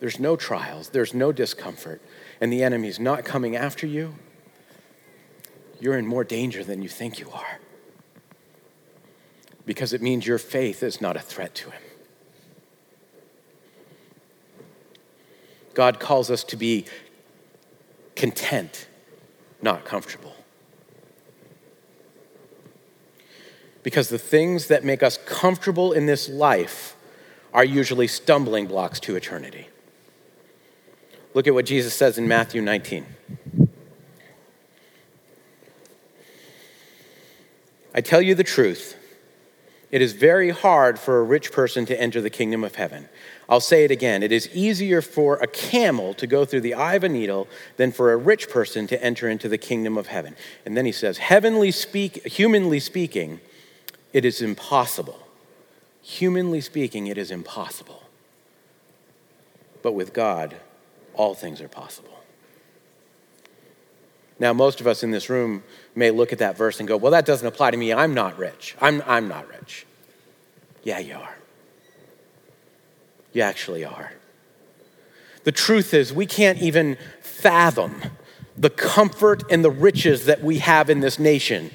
there's 0.00 0.20
no 0.20 0.36
trials, 0.36 0.90
there's 0.90 1.14
no 1.14 1.32
discomfort, 1.32 2.02
and 2.40 2.52
the 2.52 2.62
enemy's 2.62 3.00
not 3.00 3.24
coming 3.24 3.56
after 3.56 3.86
you, 3.86 4.14
you're 5.80 5.96
in 5.96 6.06
more 6.06 6.24
danger 6.24 6.62
than 6.62 6.82
you 6.82 6.88
think 6.88 7.18
you 7.18 7.30
are 7.30 7.60
because 9.66 9.92
it 9.92 10.00
means 10.00 10.26
your 10.26 10.38
faith 10.38 10.82
is 10.82 11.00
not 11.00 11.16
a 11.16 11.20
threat 11.20 11.54
to 11.56 11.70
him. 11.70 11.82
God 15.74 16.00
calls 16.00 16.30
us 16.30 16.42
to 16.44 16.56
be 16.56 16.86
content, 18.14 18.88
not 19.60 19.84
comfortable. 19.84 20.34
Because 23.82 24.08
the 24.08 24.18
things 24.18 24.68
that 24.68 24.84
make 24.84 25.02
us 25.02 25.18
comfortable 25.26 25.92
in 25.92 26.06
this 26.06 26.28
life 26.28 26.96
are 27.52 27.64
usually 27.64 28.06
stumbling 28.06 28.66
blocks 28.66 28.98
to 29.00 29.16
eternity. 29.16 29.68
Look 31.34 31.46
at 31.46 31.54
what 31.54 31.66
Jesus 31.66 31.94
says 31.94 32.16
in 32.16 32.26
Matthew 32.26 32.62
19. 32.62 33.04
I 37.94 38.00
tell 38.00 38.22
you 38.22 38.34
the 38.34 38.44
truth. 38.44 38.96
It 39.90 40.02
is 40.02 40.12
very 40.14 40.50
hard 40.50 40.98
for 40.98 41.20
a 41.20 41.22
rich 41.22 41.52
person 41.52 41.86
to 41.86 42.00
enter 42.00 42.20
the 42.20 42.30
kingdom 42.30 42.64
of 42.64 42.74
heaven. 42.74 43.08
I'll 43.48 43.60
say 43.60 43.84
it 43.84 43.92
again. 43.92 44.24
It 44.24 44.32
is 44.32 44.48
easier 44.52 45.00
for 45.00 45.36
a 45.36 45.46
camel 45.46 46.12
to 46.14 46.26
go 46.26 46.44
through 46.44 46.62
the 46.62 46.74
eye 46.74 46.94
of 46.94 47.04
a 47.04 47.08
needle 47.08 47.46
than 47.76 47.92
for 47.92 48.12
a 48.12 48.16
rich 48.16 48.50
person 48.50 48.88
to 48.88 49.02
enter 49.02 49.28
into 49.28 49.48
the 49.48 49.58
kingdom 49.58 49.96
of 49.96 50.08
heaven. 50.08 50.34
And 50.64 50.76
then 50.76 50.86
he 50.86 50.92
says, 50.92 51.18
heavenly 51.18 51.70
speak, 51.70 52.26
humanly 52.26 52.80
speaking, 52.80 53.40
it 54.12 54.24
is 54.24 54.42
impossible. 54.42 55.20
Humanly 56.02 56.60
speaking, 56.60 57.06
it 57.06 57.18
is 57.18 57.30
impossible. 57.30 58.02
But 59.82 59.92
with 59.92 60.12
God, 60.12 60.56
all 61.14 61.34
things 61.34 61.60
are 61.60 61.68
possible. 61.68 62.15
Now, 64.38 64.52
most 64.52 64.80
of 64.80 64.86
us 64.86 65.02
in 65.02 65.10
this 65.10 65.30
room 65.30 65.64
may 65.94 66.10
look 66.10 66.32
at 66.32 66.38
that 66.40 66.56
verse 66.56 66.78
and 66.78 66.88
go, 66.88 66.96
Well, 66.96 67.12
that 67.12 67.24
doesn't 67.24 67.46
apply 67.46 67.70
to 67.70 67.76
me. 67.76 67.92
I'm 67.92 68.14
not 68.14 68.38
rich. 68.38 68.76
I'm, 68.80 69.02
I'm 69.06 69.28
not 69.28 69.48
rich. 69.48 69.86
Yeah, 70.82 70.98
you 70.98 71.14
are. 71.14 71.36
You 73.32 73.42
actually 73.42 73.84
are. 73.84 74.12
The 75.44 75.52
truth 75.52 75.94
is, 75.94 76.12
we 76.12 76.26
can't 76.26 76.60
even 76.60 76.98
fathom 77.20 78.02
the 78.56 78.70
comfort 78.70 79.42
and 79.50 79.64
the 79.64 79.70
riches 79.70 80.24
that 80.26 80.42
we 80.42 80.58
have 80.58 80.90
in 80.90 81.00
this 81.00 81.18
nation 81.18 81.70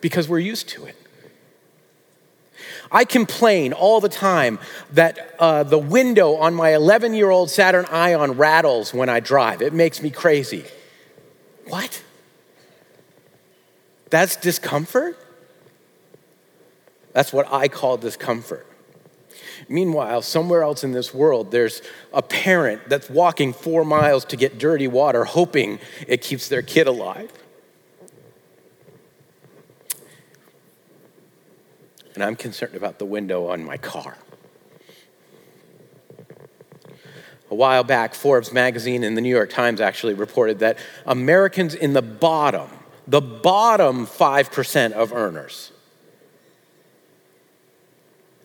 because 0.00 0.28
we're 0.28 0.38
used 0.38 0.68
to 0.70 0.86
it. 0.86 0.96
I 2.92 3.04
complain 3.04 3.72
all 3.72 4.00
the 4.00 4.08
time 4.08 4.58
that 4.92 5.34
uh, 5.38 5.62
the 5.62 5.78
window 5.78 6.34
on 6.36 6.54
my 6.54 6.74
11 6.74 7.14
year 7.14 7.30
old 7.30 7.50
Saturn 7.50 7.84
Ion 7.86 8.32
rattles 8.32 8.92
when 8.92 9.08
I 9.08 9.20
drive. 9.20 9.62
It 9.62 9.72
makes 9.72 10.02
me 10.02 10.10
crazy. 10.10 10.64
What? 11.66 12.02
That's 14.10 14.36
discomfort? 14.36 15.16
That's 17.12 17.32
what 17.32 17.52
I 17.52 17.68
call 17.68 17.96
discomfort. 17.96 18.66
Meanwhile, 19.68 20.22
somewhere 20.22 20.62
else 20.62 20.82
in 20.82 20.92
this 20.92 21.14
world, 21.14 21.50
there's 21.50 21.82
a 22.12 22.22
parent 22.22 22.88
that's 22.88 23.08
walking 23.08 23.52
four 23.52 23.84
miles 23.84 24.24
to 24.26 24.36
get 24.36 24.58
dirty 24.58 24.88
water, 24.88 25.24
hoping 25.24 25.78
it 26.08 26.22
keeps 26.22 26.48
their 26.48 26.62
kid 26.62 26.86
alive. 26.86 27.32
And 32.14 32.24
I'm 32.24 32.36
concerned 32.36 32.74
about 32.74 32.98
the 32.98 33.04
window 33.04 33.46
on 33.46 33.64
my 33.64 33.76
car. 33.76 34.16
A 37.50 37.54
while 37.54 37.82
back, 37.82 38.14
Forbes 38.14 38.52
magazine 38.52 39.02
and 39.02 39.16
the 39.16 39.20
New 39.20 39.34
York 39.34 39.50
Times 39.50 39.80
actually 39.80 40.14
reported 40.14 40.60
that 40.60 40.78
Americans 41.04 41.74
in 41.74 41.92
the 41.92 42.02
bottom, 42.02 42.70
the 43.08 43.20
bottom 43.20 44.06
5% 44.06 44.92
of 44.92 45.12
earners, 45.12 45.72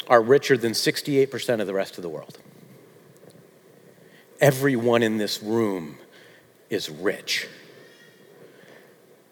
are 0.08 0.22
richer 0.22 0.58
than 0.58 0.72
68% 0.72 1.62
of 1.62 1.68
the 1.68 1.74
rest 1.74 1.98
of 1.98 2.02
the 2.02 2.10
world. 2.10 2.40
Everyone 4.42 5.04
in 5.04 5.18
this 5.18 5.42
room 5.42 5.98
is 6.70 6.90
rich. 6.90 7.48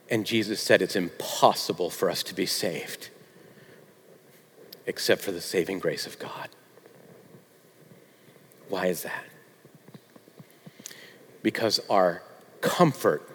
And 0.09 0.25
Jesus 0.25 0.61
said 0.61 0.81
it's 0.81 0.95
impossible 0.95 1.89
for 1.89 2.09
us 2.09 2.21
to 2.23 2.35
be 2.35 2.45
saved 2.45 3.09
except 4.85 5.21
for 5.21 5.31
the 5.31 5.41
saving 5.41 5.79
grace 5.79 6.05
of 6.05 6.19
God. 6.19 6.49
Why 8.69 8.87
is 8.87 9.03
that? 9.03 9.23
Because 11.43 11.79
our 11.89 12.23
comfort 12.61 13.29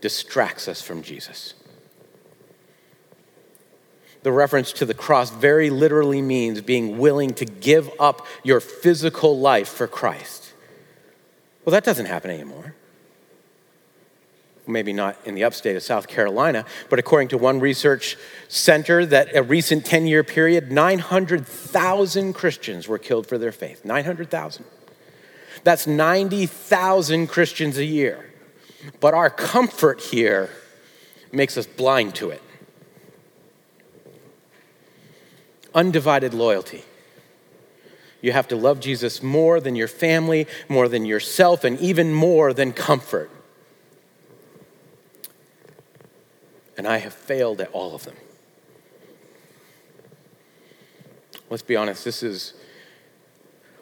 distracts 0.00 0.68
us 0.68 0.82
from 0.82 1.02
Jesus. 1.02 1.54
The 4.22 4.32
reference 4.32 4.72
to 4.74 4.84
the 4.84 4.92
cross 4.92 5.30
very 5.30 5.70
literally 5.70 6.20
means 6.20 6.60
being 6.60 6.98
willing 6.98 7.32
to 7.34 7.46
give 7.46 7.90
up 7.98 8.26
your 8.42 8.60
physical 8.60 9.38
life 9.38 9.68
for 9.68 9.86
Christ. 9.86 10.52
Well, 11.64 11.72
that 11.72 11.84
doesn't 11.84 12.06
happen 12.06 12.30
anymore. 12.30 12.74
Maybe 14.66 14.92
not 14.92 15.16
in 15.24 15.34
the 15.34 15.44
upstate 15.44 15.74
of 15.74 15.82
South 15.82 16.06
Carolina, 16.06 16.66
but 16.90 16.98
according 16.98 17.28
to 17.28 17.38
one 17.38 17.60
research 17.60 18.16
center, 18.48 19.06
that 19.06 19.34
a 19.34 19.42
recent 19.42 19.86
10 19.86 20.06
year 20.06 20.22
period, 20.22 20.70
900,000 20.70 22.34
Christians 22.34 22.86
were 22.86 22.98
killed 22.98 23.26
for 23.26 23.38
their 23.38 23.52
faith. 23.52 23.84
900,000. 23.84 24.64
That's 25.64 25.86
90,000 25.86 27.26
Christians 27.26 27.78
a 27.78 27.84
year. 27.84 28.30
But 28.98 29.14
our 29.14 29.30
comfort 29.30 30.00
here 30.00 30.50
makes 31.32 31.56
us 31.56 31.66
blind 31.66 32.14
to 32.16 32.30
it. 32.30 32.42
Undivided 35.74 36.34
loyalty. 36.34 36.84
You 38.22 38.32
have 38.32 38.48
to 38.48 38.56
love 38.56 38.80
Jesus 38.80 39.22
more 39.22 39.60
than 39.60 39.76
your 39.76 39.88
family, 39.88 40.46
more 40.68 40.88
than 40.88 41.06
yourself, 41.06 41.64
and 41.64 41.78
even 41.78 42.12
more 42.12 42.52
than 42.52 42.72
comfort. 42.72 43.30
And 46.76 46.86
I 46.86 46.98
have 46.98 47.14
failed 47.14 47.60
at 47.60 47.70
all 47.72 47.94
of 47.94 48.04
them. 48.04 48.16
Let's 51.48 51.62
be 51.62 51.76
honest, 51.76 52.04
this 52.04 52.22
is 52.22 52.54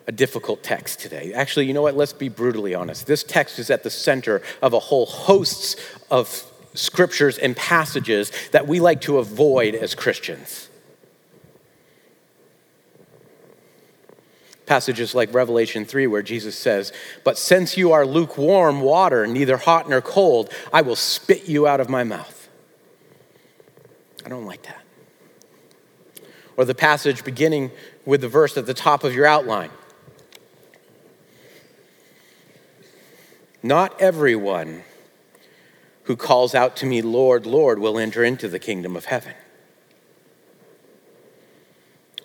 a 0.08 0.12
difficult 0.12 0.62
text 0.62 1.00
today. 1.00 1.34
Actually, 1.34 1.66
you 1.66 1.74
know 1.74 1.82
what? 1.82 1.94
Let's 1.94 2.14
be 2.14 2.30
brutally 2.30 2.74
honest. 2.74 3.06
This 3.06 3.22
text 3.22 3.58
is 3.58 3.68
at 3.70 3.82
the 3.82 3.90
center 3.90 4.40
of 4.62 4.72
a 4.72 4.78
whole 4.78 5.04
host 5.04 5.78
of 6.10 6.44
scriptures 6.72 7.36
and 7.36 7.54
passages 7.54 8.32
that 8.52 8.66
we 8.66 8.80
like 8.80 9.02
to 9.02 9.18
avoid 9.18 9.74
as 9.74 9.94
Christians. 9.94 10.70
Passages 14.64 15.14
like 15.14 15.32
Revelation 15.34 15.84
3, 15.84 16.06
where 16.06 16.22
Jesus 16.22 16.56
says, 16.56 16.90
But 17.22 17.36
since 17.36 17.76
you 17.76 17.92
are 17.92 18.06
lukewarm 18.06 18.80
water, 18.80 19.26
neither 19.26 19.58
hot 19.58 19.90
nor 19.90 20.00
cold, 20.00 20.50
I 20.72 20.80
will 20.80 20.96
spit 20.96 21.48
you 21.48 21.66
out 21.66 21.80
of 21.80 21.90
my 21.90 22.04
mouth. 22.04 22.48
I 24.24 24.30
don't 24.30 24.46
like 24.46 24.62
that. 24.62 24.82
Or 26.56 26.64
the 26.64 26.74
passage 26.74 27.24
beginning 27.24 27.72
with 28.06 28.22
the 28.22 28.28
verse 28.28 28.56
at 28.56 28.64
the 28.64 28.74
top 28.74 29.04
of 29.04 29.14
your 29.14 29.26
outline 29.26 29.70
Not 33.62 34.00
everyone 34.00 34.82
who 36.04 36.16
calls 36.16 36.54
out 36.54 36.76
to 36.76 36.86
me, 36.86 37.02
Lord, 37.02 37.44
Lord, 37.44 37.78
will 37.78 37.98
enter 37.98 38.24
into 38.24 38.48
the 38.48 38.58
kingdom 38.58 38.96
of 38.96 39.06
heaven. 39.06 39.34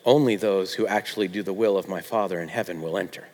Only 0.06 0.36
those 0.36 0.76
who 0.76 0.86
actually 0.88 1.28
do 1.28 1.44
the 1.44 1.54
will 1.54 1.78
of 1.78 1.88
my 1.88 2.02
Father 2.02 2.40
in 2.42 2.50
heaven 2.50 2.82
will 2.82 2.98
enter. 2.98 3.28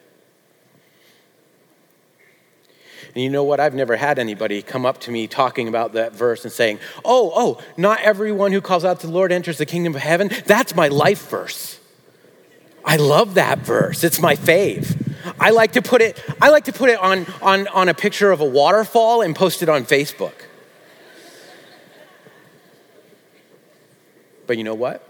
And 3.16 3.24
you 3.24 3.30
know 3.30 3.44
what? 3.44 3.60
I've 3.60 3.74
never 3.74 3.96
had 3.96 4.20
anybody 4.20 4.62
come 4.62 4.86
up 4.86 5.00
to 5.02 5.12
me 5.12 5.28
talking 5.28 5.68
about 5.68 5.94
that 5.94 6.14
verse 6.14 6.44
and 6.44 6.54
saying, 6.54 6.80
Oh, 7.04 7.32
oh, 7.36 7.64
not 7.76 8.02
everyone 8.02 8.52
who 8.52 8.62
calls 8.62 8.86
out 8.86 9.00
to 9.00 9.08
the 9.08 9.14
Lord 9.14 9.32
enters 9.32 9.58
the 9.58 9.66
kingdom 9.66 9.96
of 9.96 10.02
heaven. 10.02 10.30
That's 10.46 10.76
my 10.76 10.90
life 10.90 11.28
verse. 11.30 11.80
I 12.86 12.98
love 12.98 13.34
that 13.34 13.60
verse. 13.60 14.04
It's 14.04 14.22
my 14.22 14.36
fave. 14.36 15.09
I 15.40 15.52
like 15.52 15.74
to 15.74 15.82
put 15.82 16.02
it, 16.02 16.24
I 16.42 16.50
like 16.50 16.66
to 16.66 16.74
put 16.74 16.90
it 16.90 17.00
on, 17.00 17.26
on, 17.42 17.68
on 17.70 17.90
a 17.90 17.94
picture 17.94 18.32
of 18.32 18.42
a 18.42 18.46
waterfall 18.46 19.22
and 19.22 19.36
post 19.36 19.62
it 19.62 19.70
on 19.70 19.86
Facebook. 19.86 20.34
But 24.48 24.58
you 24.58 24.64
know 24.64 24.74
what? 24.74 25.08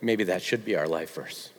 Maybe 0.00 0.24
that 0.24 0.42
should 0.42 0.64
be 0.64 0.76
our 0.76 0.88
life 0.88 1.14
verse. 1.14 1.50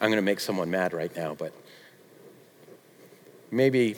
I'm 0.00 0.08
going 0.08 0.16
to 0.16 0.22
make 0.22 0.40
someone 0.40 0.70
mad 0.70 0.92
right 0.92 1.14
now, 1.16 1.34
but 1.34 1.52
maybe 3.50 3.96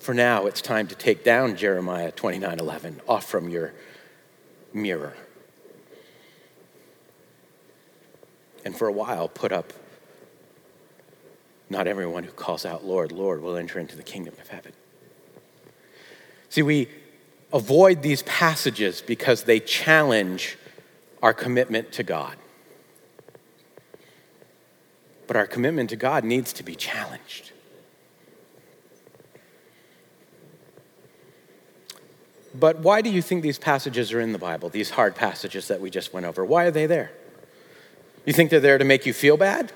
for 0.00 0.14
now 0.14 0.46
it's 0.46 0.60
time 0.60 0.86
to 0.88 0.94
take 0.94 1.22
down 1.22 1.56
Jeremiah 1.56 2.12
29:11 2.12 3.00
off 3.06 3.26
from 3.26 3.48
your 3.48 3.72
mirror. 4.72 5.14
And 8.64 8.76
for 8.76 8.88
a 8.88 8.92
while 8.92 9.28
put 9.28 9.52
up 9.52 9.72
not 11.70 11.86
everyone 11.86 12.24
who 12.24 12.32
calls 12.32 12.64
out 12.64 12.84
Lord, 12.84 13.12
Lord 13.12 13.42
will 13.42 13.56
enter 13.56 13.78
into 13.78 13.96
the 13.96 14.02
kingdom 14.02 14.34
of 14.40 14.48
heaven. 14.48 14.72
See, 16.48 16.62
we 16.62 16.88
avoid 17.52 18.02
these 18.02 18.22
passages 18.22 19.02
because 19.02 19.44
they 19.44 19.60
challenge 19.60 20.56
our 21.22 21.34
commitment 21.34 21.92
to 21.92 22.02
God. 22.02 22.36
But 25.26 25.36
our 25.36 25.46
commitment 25.46 25.90
to 25.90 25.96
God 25.96 26.24
needs 26.24 26.52
to 26.54 26.62
be 26.62 26.74
challenged. 26.74 27.52
But 32.54 32.78
why 32.78 33.02
do 33.02 33.10
you 33.10 33.20
think 33.20 33.42
these 33.42 33.58
passages 33.58 34.12
are 34.12 34.20
in 34.20 34.32
the 34.32 34.38
Bible, 34.38 34.70
these 34.70 34.90
hard 34.90 35.14
passages 35.14 35.68
that 35.68 35.80
we 35.80 35.90
just 35.90 36.14
went 36.14 36.24
over? 36.24 36.44
Why 36.44 36.64
are 36.64 36.70
they 36.70 36.86
there? 36.86 37.12
You 38.28 38.34
think 38.34 38.50
they're 38.50 38.60
there 38.60 38.76
to 38.76 38.84
make 38.84 39.06
you 39.06 39.14
feel 39.14 39.38
bad? 39.38 39.72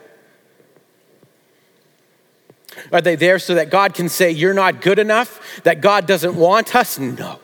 Are 2.93 3.01
they 3.01 3.17
there 3.17 3.39
so 3.39 3.55
that 3.55 3.71
God 3.71 3.95
can 3.95 4.11
say, 4.11 4.31
You're 4.31 4.53
not 4.53 4.83
good 4.83 4.99
enough? 4.99 5.63
That 5.63 5.81
God 5.81 6.07
doesn't 6.07 6.37
want 6.37 6.77
us? 6.77 6.99
No. 6.99 7.41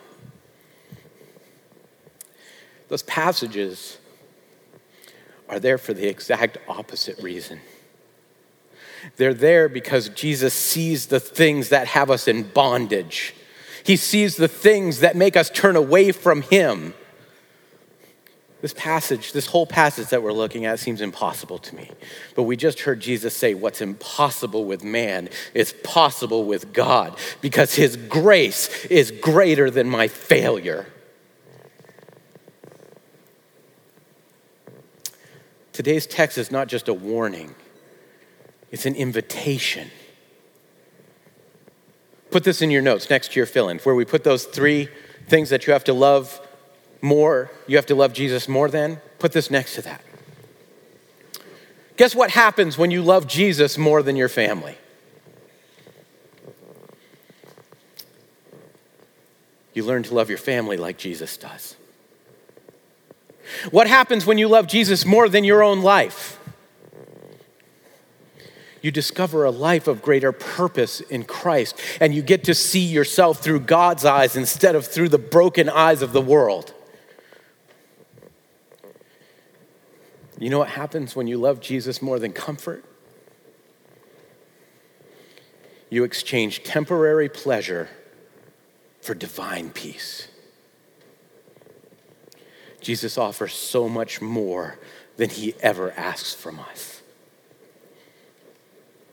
Those 2.89 3.01
passages 3.01 3.97
are 5.49 5.59
there 5.59 5.79
for 5.79 5.95
the 5.95 6.07
exact 6.07 6.59
opposite 6.67 7.17
reason. 7.23 7.59
They're 9.15 9.33
there 9.33 9.67
because 9.67 10.09
Jesus 10.09 10.53
sees 10.53 11.07
the 11.07 11.19
things 11.19 11.69
that 11.69 11.87
have 11.87 12.11
us 12.11 12.27
in 12.27 12.43
bondage. 12.43 13.33
He 13.83 13.95
sees 13.95 14.35
the 14.35 14.47
things 14.47 14.99
that 14.99 15.15
make 15.15 15.35
us 15.35 15.49
turn 15.49 15.75
away 15.75 16.11
from 16.11 16.43
Him. 16.43 16.93
This 18.61 18.73
passage, 18.73 19.31
this 19.31 19.47
whole 19.47 19.65
passage 19.65 20.09
that 20.09 20.21
we're 20.21 20.33
looking 20.33 20.65
at 20.65 20.79
seems 20.79 20.99
impossible 20.99 21.59
to 21.59 21.75
me. 21.75 21.89
But 22.35 22.43
we 22.43 22.57
just 22.57 22.81
heard 22.81 22.99
Jesus 22.99 23.35
say, 23.35 23.53
What's 23.53 23.79
impossible 23.79 24.65
with 24.65 24.83
man 24.83 25.29
is 25.53 25.73
possible 25.83 26.43
with 26.43 26.73
God 26.73 27.17
because 27.39 27.75
His 27.75 27.95
grace 27.95 28.85
is 28.87 29.11
greater 29.11 29.71
than 29.71 29.89
my 29.89 30.09
failure. 30.09 30.87
Today's 35.71 36.05
text 36.05 36.37
is 36.37 36.51
not 36.51 36.67
just 36.67 36.89
a 36.89 36.93
warning, 36.93 37.55
it's 38.71 38.85
an 38.85 38.95
invitation. 38.95 39.89
Put 42.29 42.43
this 42.43 42.61
in 42.61 42.69
your 42.69 42.81
notes 42.81 43.09
next 43.09 43.31
to 43.31 43.39
your 43.39 43.45
fill 43.45 43.69
in, 43.69 43.79
where 43.79 43.95
we 43.95 44.05
put 44.05 44.23
those 44.25 44.43
three 44.43 44.89
things 45.29 45.49
that 45.49 45.65
you 45.65 45.73
have 45.73 45.85
to 45.85 45.93
love 45.93 46.45
more, 47.01 47.51
you 47.67 47.75
have 47.75 47.85
to 47.87 47.95
love 47.95 48.13
Jesus 48.13 48.47
more 48.47 48.69
than. 48.69 49.01
Put 49.19 49.31
this 49.31 49.49
next 49.49 49.75
to 49.75 49.81
that. 49.83 50.01
Guess 51.97 52.15
what 52.15 52.31
happens 52.31 52.77
when 52.77 52.91
you 52.91 53.01
love 53.01 53.27
Jesus 53.27 53.77
more 53.77 54.01
than 54.01 54.15
your 54.15 54.29
family? 54.29 54.77
You 59.73 59.83
learn 59.83 60.03
to 60.03 60.13
love 60.13 60.29
your 60.29 60.37
family 60.37 60.77
like 60.77 60.97
Jesus 60.97 61.37
does. 61.37 61.75
What 63.71 63.87
happens 63.87 64.25
when 64.25 64.37
you 64.37 64.47
love 64.47 64.67
Jesus 64.67 65.05
more 65.05 65.27
than 65.27 65.43
your 65.43 65.63
own 65.63 65.81
life? 65.81 66.39
you 68.81 68.91
discover 68.91 69.43
a 69.43 69.51
life 69.51 69.87
of 69.87 70.01
greater 70.01 70.31
purpose 70.31 71.01
in 71.01 71.23
Christ, 71.23 71.79
and 71.99 72.13
you 72.13 72.21
get 72.21 72.43
to 72.45 72.55
see 72.55 72.85
yourself 72.85 73.39
through 73.39 73.61
God's 73.61 74.05
eyes 74.05 74.35
instead 74.35 74.75
of 74.75 74.87
through 74.87 75.09
the 75.09 75.17
broken 75.17 75.69
eyes 75.69 76.01
of 76.01 76.13
the 76.13 76.21
world. 76.21 76.73
You 80.39 80.49
know 80.49 80.59
what 80.59 80.69
happens 80.69 81.17
when 81.17 81.27
you 81.27 81.37
love 81.37 81.59
Jesus 81.59 82.01
more 82.01 82.17
than 82.17 82.31
comfort? 82.31 82.85
You 85.89 86.05
exchange 86.05 86.63
temporary 86.63 87.27
pleasure 87.27 87.89
for 89.01 89.13
divine 89.13 89.71
peace. 89.71 90.29
Jesus 92.79 93.17
offers 93.17 93.53
so 93.53 93.89
much 93.89 94.21
more 94.21 94.79
than 95.17 95.29
he 95.29 95.55
ever 95.59 95.91
asks 95.91 96.33
from 96.33 96.59
us. 96.59 97.01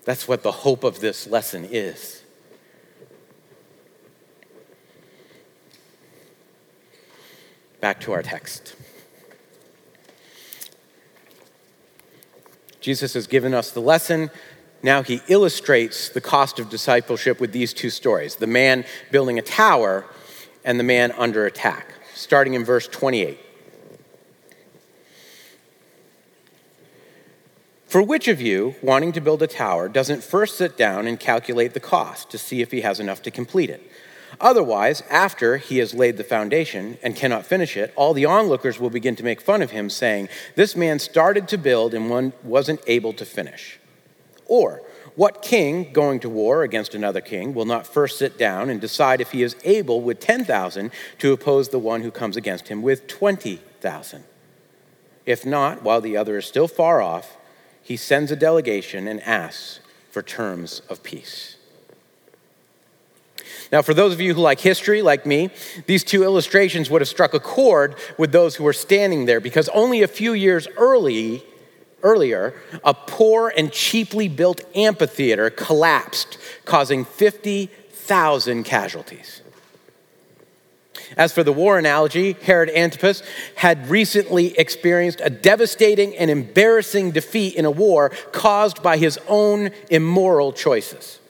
That's 0.04 0.28
what 0.28 0.44
the 0.44 0.52
hope 0.52 0.84
of 0.84 1.00
this 1.00 1.26
lesson 1.26 1.66
is. 1.68 2.22
Back 7.80 8.00
to 8.02 8.12
our 8.12 8.22
text. 8.22 8.76
Jesus 12.86 13.14
has 13.14 13.26
given 13.26 13.52
us 13.52 13.72
the 13.72 13.80
lesson. 13.80 14.30
Now 14.80 15.02
he 15.02 15.20
illustrates 15.26 16.08
the 16.08 16.20
cost 16.20 16.60
of 16.60 16.70
discipleship 16.70 17.40
with 17.40 17.50
these 17.50 17.74
two 17.74 17.90
stories 17.90 18.36
the 18.36 18.46
man 18.46 18.84
building 19.10 19.40
a 19.40 19.42
tower 19.42 20.04
and 20.64 20.78
the 20.78 20.84
man 20.84 21.10
under 21.18 21.46
attack, 21.46 21.94
starting 22.14 22.54
in 22.54 22.64
verse 22.64 22.86
28. 22.86 23.40
For 27.88 28.00
which 28.02 28.28
of 28.28 28.40
you, 28.40 28.76
wanting 28.80 29.10
to 29.14 29.20
build 29.20 29.42
a 29.42 29.48
tower, 29.48 29.88
doesn't 29.88 30.22
first 30.22 30.56
sit 30.56 30.76
down 30.76 31.08
and 31.08 31.18
calculate 31.18 31.74
the 31.74 31.80
cost 31.80 32.30
to 32.30 32.38
see 32.38 32.62
if 32.62 32.70
he 32.70 32.82
has 32.82 33.00
enough 33.00 33.20
to 33.22 33.32
complete 33.32 33.68
it? 33.68 33.82
Otherwise, 34.40 35.02
after 35.08 35.56
he 35.56 35.78
has 35.78 35.94
laid 35.94 36.16
the 36.16 36.24
foundation 36.24 36.98
and 37.02 37.16
cannot 37.16 37.46
finish 37.46 37.76
it, 37.76 37.92
all 37.96 38.12
the 38.12 38.24
onlookers 38.24 38.78
will 38.78 38.90
begin 38.90 39.16
to 39.16 39.24
make 39.24 39.40
fun 39.40 39.62
of 39.62 39.70
him, 39.70 39.88
saying, 39.88 40.28
This 40.54 40.76
man 40.76 40.98
started 40.98 41.48
to 41.48 41.58
build 41.58 41.94
and 41.94 42.10
one 42.10 42.32
wasn't 42.42 42.80
able 42.86 43.12
to 43.14 43.24
finish. 43.24 43.78
Or, 44.46 44.82
what 45.14 45.40
king 45.40 45.92
going 45.92 46.20
to 46.20 46.28
war 46.28 46.62
against 46.62 46.94
another 46.94 47.22
king 47.22 47.54
will 47.54 47.64
not 47.64 47.86
first 47.86 48.18
sit 48.18 48.36
down 48.36 48.68
and 48.68 48.80
decide 48.80 49.20
if 49.20 49.32
he 49.32 49.42
is 49.42 49.56
able 49.64 50.02
with 50.02 50.20
10,000 50.20 50.90
to 51.18 51.32
oppose 51.32 51.70
the 51.70 51.78
one 51.78 52.02
who 52.02 52.10
comes 52.10 52.36
against 52.36 52.68
him 52.68 52.82
with 52.82 53.06
20,000? 53.06 54.24
If 55.24 55.46
not, 55.46 55.82
while 55.82 56.02
the 56.02 56.16
other 56.16 56.36
is 56.36 56.44
still 56.44 56.68
far 56.68 57.00
off, 57.00 57.36
he 57.82 57.96
sends 57.96 58.30
a 58.30 58.36
delegation 58.36 59.08
and 59.08 59.22
asks 59.22 59.80
for 60.10 60.22
terms 60.22 60.82
of 60.88 61.02
peace. 61.02 61.55
Now, 63.72 63.82
for 63.82 63.94
those 63.94 64.12
of 64.12 64.20
you 64.20 64.34
who 64.34 64.40
like 64.40 64.60
history, 64.60 65.02
like 65.02 65.26
me, 65.26 65.50
these 65.86 66.04
two 66.04 66.22
illustrations 66.22 66.88
would 66.88 67.00
have 67.00 67.08
struck 67.08 67.34
a 67.34 67.40
chord 67.40 67.96
with 68.16 68.32
those 68.32 68.56
who 68.56 68.64
were 68.64 68.72
standing 68.72 69.26
there 69.26 69.40
because 69.40 69.68
only 69.70 70.02
a 70.02 70.08
few 70.08 70.32
years 70.32 70.68
early, 70.76 71.42
earlier, 72.02 72.54
a 72.84 72.94
poor 72.94 73.52
and 73.56 73.72
cheaply 73.72 74.28
built 74.28 74.62
amphitheater 74.76 75.50
collapsed, 75.50 76.38
causing 76.64 77.04
50,000 77.04 78.64
casualties. 78.64 79.42
As 81.16 81.32
for 81.32 81.42
the 81.42 81.52
war 81.52 81.78
analogy, 81.78 82.32
Herod 82.42 82.70
Antipas 82.70 83.22
had 83.56 83.88
recently 83.88 84.58
experienced 84.58 85.20
a 85.22 85.30
devastating 85.30 86.16
and 86.16 86.30
embarrassing 86.30 87.12
defeat 87.12 87.54
in 87.54 87.64
a 87.64 87.70
war 87.70 88.10
caused 88.32 88.82
by 88.82 88.96
his 88.96 89.18
own 89.28 89.70
immoral 89.90 90.52
choices. 90.52 91.20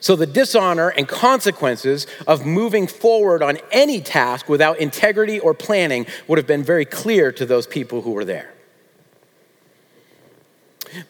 So, 0.00 0.16
the 0.16 0.26
dishonor 0.26 0.88
and 0.88 1.08
consequences 1.08 2.06
of 2.26 2.44
moving 2.44 2.86
forward 2.86 3.42
on 3.42 3.58
any 3.70 4.00
task 4.00 4.48
without 4.48 4.78
integrity 4.78 5.38
or 5.38 5.54
planning 5.54 6.06
would 6.28 6.38
have 6.38 6.46
been 6.46 6.62
very 6.62 6.84
clear 6.84 7.32
to 7.32 7.46
those 7.46 7.66
people 7.66 8.02
who 8.02 8.12
were 8.12 8.24
there. 8.24 8.52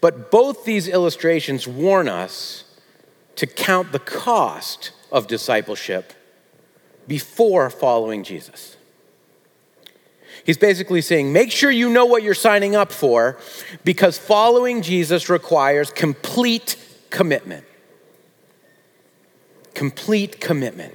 But 0.00 0.30
both 0.30 0.64
these 0.64 0.88
illustrations 0.88 1.66
warn 1.68 2.08
us 2.08 2.64
to 3.36 3.46
count 3.46 3.92
the 3.92 3.98
cost 3.98 4.92
of 5.12 5.26
discipleship 5.26 6.12
before 7.06 7.70
following 7.70 8.24
Jesus. 8.24 8.76
He's 10.44 10.58
basically 10.58 11.00
saying, 11.00 11.32
make 11.32 11.50
sure 11.50 11.70
you 11.70 11.90
know 11.90 12.06
what 12.06 12.22
you're 12.22 12.34
signing 12.34 12.76
up 12.76 12.92
for 12.92 13.36
because 13.84 14.16
following 14.16 14.80
Jesus 14.80 15.28
requires 15.28 15.90
complete 15.90 16.76
commitment. 17.10 17.65
Complete 19.76 20.40
commitment. 20.40 20.94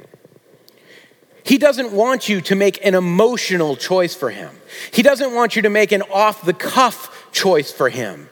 He 1.43 1.59
doesn't 1.59 1.91
want 1.91 2.27
you 2.27 2.41
to 2.41 2.55
make 2.55 2.83
an 2.83 2.95
emotional 2.95 3.75
choice 3.75 4.15
for 4.15 4.31
him. 4.31 4.49
He 4.91 5.03
doesn't 5.03 5.35
want 5.35 5.55
you 5.55 5.61
to 5.61 5.69
make 5.69 5.91
an 5.91 6.01
off 6.11 6.43
the 6.43 6.53
cuff 6.53 7.27
choice 7.31 7.71
for 7.71 7.89
him. 7.89 8.27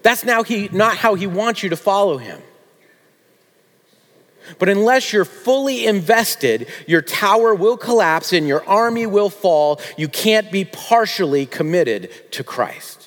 That's 0.00 0.24
now 0.24 0.44
he, 0.44 0.70
not 0.72 0.96
how 0.96 1.14
he 1.14 1.26
wants 1.26 1.62
you 1.62 1.68
to 1.68 1.76
follow 1.76 2.16
him. 2.16 2.40
But 4.58 4.70
unless 4.70 5.12
you're 5.12 5.26
fully 5.26 5.84
invested, 5.84 6.68
your 6.86 7.02
tower 7.02 7.54
will 7.54 7.76
collapse 7.76 8.32
and 8.32 8.48
your 8.48 8.66
army 8.66 9.04
will 9.04 9.28
fall. 9.28 9.78
You 9.98 10.08
can't 10.08 10.50
be 10.50 10.64
partially 10.64 11.44
committed 11.44 12.10
to 12.32 12.42
Christ. 12.42 13.01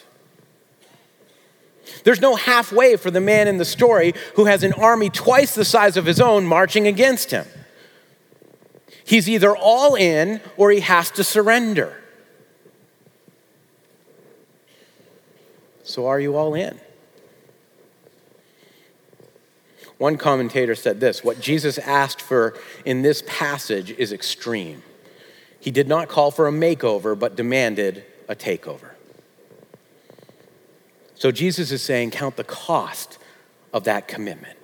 There's 2.06 2.22
no 2.22 2.36
halfway 2.36 2.96
for 2.98 3.10
the 3.10 3.20
man 3.20 3.48
in 3.48 3.58
the 3.58 3.66
story 3.66 4.14
who 4.36 4.46
has 4.46 4.64
an 4.64 4.74
army 4.74 5.10
twice 5.10 5.56
the 5.56 5.66
size 5.66 5.98
of 5.98 6.06
his 6.06 6.22
own 6.22 6.46
marching 6.46 6.88
against 6.88 7.32
him. 7.32 7.46
He's 9.04 9.28
either 9.28 9.58
all 9.58 9.96
in 9.96 10.40
or 10.56 10.70
he 10.72 10.82
has 10.82 11.10
to 11.12 11.24
surrender. 11.24 12.02
So, 15.84 16.08
are 16.08 16.20
you 16.20 16.36
all 16.36 16.54
in? 16.54 16.80
One 19.98 20.18
commentator 20.18 20.76
said 20.76 21.00
this 21.00 21.24
what 21.24 21.40
Jesus 21.40 21.78
asked 21.80 22.22
for 22.22 22.56
in 22.86 23.02
this 23.02 23.24
passage 23.26 23.92
is 23.92 24.12
extreme. 24.12 24.84
He 25.60 25.72
did 25.72 25.88
not 25.88 26.08
call 26.08 26.30
for 26.30 26.48
a 26.48 26.52
makeover, 26.52 27.18
but 27.18 27.36
demanded 27.36 28.04
a 28.28 28.36
takeover. 28.36 28.95
So 31.16 31.32
Jesus 31.32 31.72
is 31.72 31.82
saying, 31.82 32.12
count 32.12 32.36
the 32.36 32.44
cost 32.44 33.18
of 33.74 33.86
that 33.86 34.08
commitment. 34.08 34.58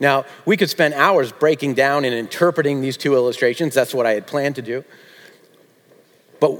Now, 0.00 0.26
we 0.44 0.56
could 0.56 0.70
spend 0.70 0.94
hours 0.94 1.32
breaking 1.32 1.74
down 1.74 2.04
and 2.04 2.14
interpreting 2.14 2.80
these 2.80 2.96
two 2.96 3.14
illustrations. 3.14 3.74
That's 3.74 3.92
what 3.92 4.06
I 4.06 4.12
had 4.12 4.26
planned 4.26 4.54
to 4.56 4.62
do. 4.62 4.84
But 6.38 6.56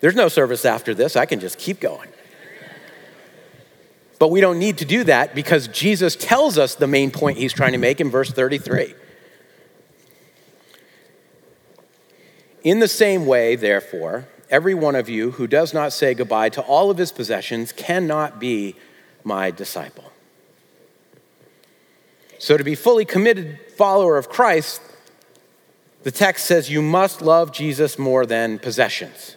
there's 0.00 0.14
no 0.14 0.28
service 0.28 0.64
after 0.64 0.94
this. 0.94 1.16
I 1.16 1.26
can 1.26 1.40
just 1.40 1.58
keep 1.58 1.80
going. 1.80 2.08
But 4.18 4.28
we 4.28 4.40
don't 4.40 4.58
need 4.58 4.78
to 4.78 4.84
do 4.84 5.04
that 5.04 5.34
because 5.34 5.68
Jesus 5.68 6.16
tells 6.16 6.56
us 6.56 6.74
the 6.74 6.86
main 6.86 7.10
point 7.10 7.36
he's 7.36 7.52
trying 7.52 7.72
to 7.72 7.78
make 7.78 8.00
in 8.00 8.10
verse 8.10 8.30
33. 8.30 8.94
In 12.62 12.78
the 12.78 12.88
same 12.88 13.26
way, 13.26 13.56
therefore, 13.56 14.26
every 14.50 14.74
one 14.74 14.94
of 14.94 15.08
you 15.08 15.32
who 15.32 15.46
does 15.46 15.74
not 15.74 15.92
say 15.92 16.14
goodbye 16.14 16.48
to 16.50 16.62
all 16.62 16.90
of 16.90 16.98
his 16.98 17.12
possessions 17.12 17.72
cannot 17.72 18.38
be 18.38 18.76
my 19.22 19.50
disciple. 19.50 20.12
So, 22.38 22.56
to 22.56 22.64
be 22.64 22.74
fully 22.74 23.04
committed 23.04 23.58
follower 23.76 24.16
of 24.16 24.28
Christ, 24.28 24.82
the 26.02 26.10
text 26.10 26.44
says 26.44 26.70
you 26.70 26.82
must 26.82 27.22
love 27.22 27.52
Jesus 27.52 27.98
more 27.98 28.26
than 28.26 28.58
possessions. 28.58 29.36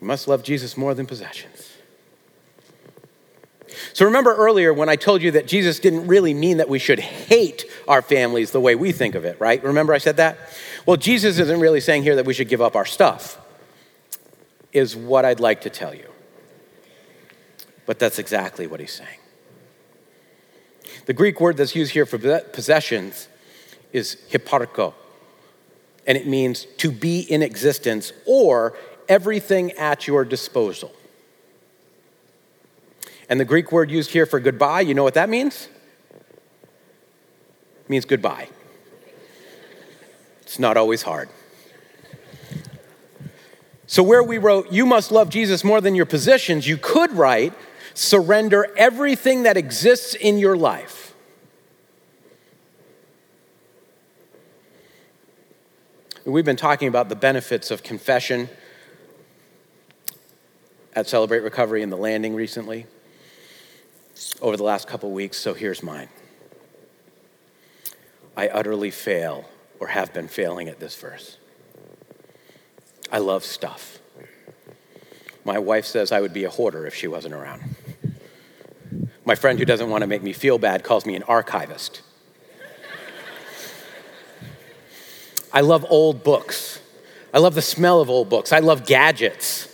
You 0.00 0.06
must 0.06 0.28
love 0.28 0.42
Jesus 0.42 0.76
more 0.76 0.92
than 0.94 1.06
possessions. 1.06 1.57
So 3.92 4.04
remember 4.04 4.34
earlier 4.34 4.72
when 4.72 4.88
I 4.88 4.96
told 4.96 5.22
you 5.22 5.30
that 5.32 5.46
Jesus 5.46 5.78
didn't 5.78 6.06
really 6.06 6.34
mean 6.34 6.58
that 6.58 6.68
we 6.68 6.78
should 6.78 6.98
hate 6.98 7.64
our 7.86 8.02
families 8.02 8.50
the 8.50 8.60
way 8.60 8.74
we 8.74 8.92
think 8.92 9.14
of 9.14 9.24
it, 9.24 9.40
right? 9.40 9.62
Remember 9.62 9.92
I 9.92 9.98
said 9.98 10.16
that? 10.16 10.38
Well, 10.86 10.96
Jesus 10.96 11.38
isn't 11.38 11.60
really 11.60 11.80
saying 11.80 12.02
here 12.02 12.16
that 12.16 12.26
we 12.26 12.34
should 12.34 12.48
give 12.48 12.60
up 12.60 12.76
our 12.76 12.86
stuff, 12.86 13.38
is 14.72 14.96
what 14.96 15.24
I'd 15.24 15.40
like 15.40 15.62
to 15.62 15.70
tell 15.70 15.94
you. 15.94 16.08
But 17.86 17.98
that's 17.98 18.18
exactly 18.18 18.66
what 18.66 18.80
he's 18.80 18.92
saying. 18.92 19.18
The 21.06 21.14
Greek 21.14 21.40
word 21.40 21.56
that's 21.56 21.74
used 21.74 21.92
here 21.92 22.04
for 22.04 22.18
possessions 22.40 23.28
is 23.92 24.16
hyparcho, 24.30 24.92
and 26.06 26.18
it 26.18 26.26
means 26.26 26.66
to 26.78 26.90
be 26.90 27.20
in 27.20 27.42
existence 27.42 28.12
or 28.26 28.76
everything 29.08 29.72
at 29.72 30.06
your 30.06 30.24
disposal. 30.24 30.92
And 33.28 33.38
the 33.38 33.44
Greek 33.44 33.70
word 33.70 33.90
used 33.90 34.10
here 34.10 34.26
for 34.26 34.40
goodbye, 34.40 34.80
you 34.80 34.94
know 34.94 35.04
what 35.04 35.14
that 35.14 35.28
means? 35.28 35.68
It 37.84 37.90
means 37.90 38.04
goodbye. 38.04 38.48
It's 40.42 40.58
not 40.58 40.76
always 40.76 41.02
hard. 41.02 41.28
So, 43.86 44.02
where 44.02 44.22
we 44.22 44.38
wrote, 44.38 44.70
you 44.70 44.86
must 44.86 45.10
love 45.10 45.30
Jesus 45.30 45.64
more 45.64 45.80
than 45.80 45.94
your 45.94 46.06
possessions, 46.06 46.66
you 46.66 46.76
could 46.76 47.12
write, 47.12 47.52
surrender 47.94 48.68
everything 48.76 49.42
that 49.44 49.56
exists 49.56 50.14
in 50.14 50.38
your 50.38 50.56
life. 50.56 51.14
We've 56.24 56.44
been 56.44 56.56
talking 56.56 56.88
about 56.88 57.08
the 57.08 57.16
benefits 57.16 57.70
of 57.70 57.82
confession 57.82 58.50
at 60.94 61.08
Celebrate 61.08 61.40
Recovery 61.40 61.80
in 61.80 61.88
the 61.88 61.96
landing 61.96 62.34
recently 62.34 62.86
over 64.40 64.56
the 64.56 64.62
last 64.62 64.88
couple 64.88 65.10
weeks, 65.10 65.38
so 65.38 65.54
here's 65.54 65.82
mine. 65.82 66.08
I 68.36 68.48
utterly 68.48 68.90
fail 68.90 69.48
or 69.80 69.88
have 69.88 70.12
been 70.12 70.28
failing 70.28 70.68
at 70.68 70.80
this 70.80 70.94
verse. 70.96 71.38
I 73.10 73.18
love 73.18 73.44
stuff. 73.44 73.98
My 75.44 75.58
wife 75.58 75.86
says 75.86 76.12
I 76.12 76.20
would 76.20 76.32
be 76.32 76.44
a 76.44 76.50
hoarder 76.50 76.86
if 76.86 76.94
she 76.94 77.08
wasn't 77.08 77.34
around. 77.34 77.76
My 79.24 79.34
friend 79.34 79.58
who 79.58 79.64
doesn't 79.64 79.88
want 79.90 80.02
to 80.02 80.06
make 80.06 80.22
me 80.22 80.32
feel 80.32 80.58
bad 80.58 80.84
calls 80.84 81.04
me 81.06 81.14
an 81.14 81.22
archivist. 81.24 82.02
I 85.52 85.62
love 85.62 85.84
old 85.88 86.22
books. 86.22 86.80
I 87.32 87.38
love 87.38 87.54
the 87.54 87.62
smell 87.62 88.00
of 88.00 88.10
old 88.10 88.28
books. 88.28 88.52
I 88.52 88.58
love 88.60 88.86
gadgets. 88.86 89.68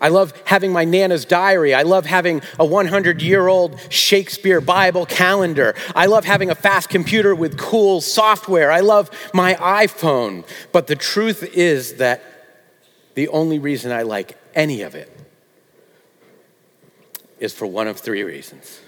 I 0.00 0.08
love 0.08 0.32
having 0.44 0.72
my 0.72 0.84
Nana's 0.84 1.24
diary. 1.24 1.74
I 1.74 1.82
love 1.82 2.06
having 2.06 2.42
a 2.58 2.64
100 2.64 3.20
year 3.20 3.48
old 3.48 3.80
Shakespeare 3.92 4.60
Bible 4.60 5.06
calendar. 5.06 5.74
I 5.94 6.06
love 6.06 6.24
having 6.24 6.50
a 6.50 6.54
fast 6.54 6.88
computer 6.88 7.34
with 7.34 7.58
cool 7.58 8.00
software. 8.00 8.70
I 8.70 8.80
love 8.80 9.10
my 9.34 9.54
iPhone. 9.54 10.44
But 10.72 10.86
the 10.86 10.96
truth 10.96 11.42
is 11.54 11.94
that 11.94 12.22
the 13.14 13.28
only 13.28 13.58
reason 13.58 13.90
I 13.90 14.02
like 14.02 14.36
any 14.54 14.82
of 14.82 14.94
it 14.94 15.14
is 17.40 17.52
for 17.52 17.66
one 17.66 17.88
of 17.88 17.98
three 17.98 18.22
reasons. 18.22 18.80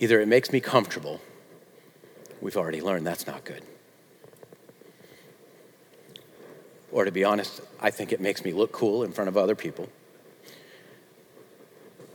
Either 0.00 0.20
it 0.20 0.28
makes 0.28 0.52
me 0.52 0.60
comfortable, 0.60 1.20
we've 2.40 2.56
already 2.56 2.82
learned 2.82 3.06
that's 3.06 3.26
not 3.26 3.44
good 3.44 3.62
Or 6.92 7.04
to 7.04 7.10
be 7.10 7.24
honest, 7.24 7.60
I 7.80 7.90
think 7.90 8.12
it 8.12 8.20
makes 8.20 8.44
me 8.44 8.52
look 8.52 8.72
cool 8.72 9.02
in 9.02 9.12
front 9.12 9.28
of 9.28 9.36
other 9.36 9.54
people. 9.54 9.88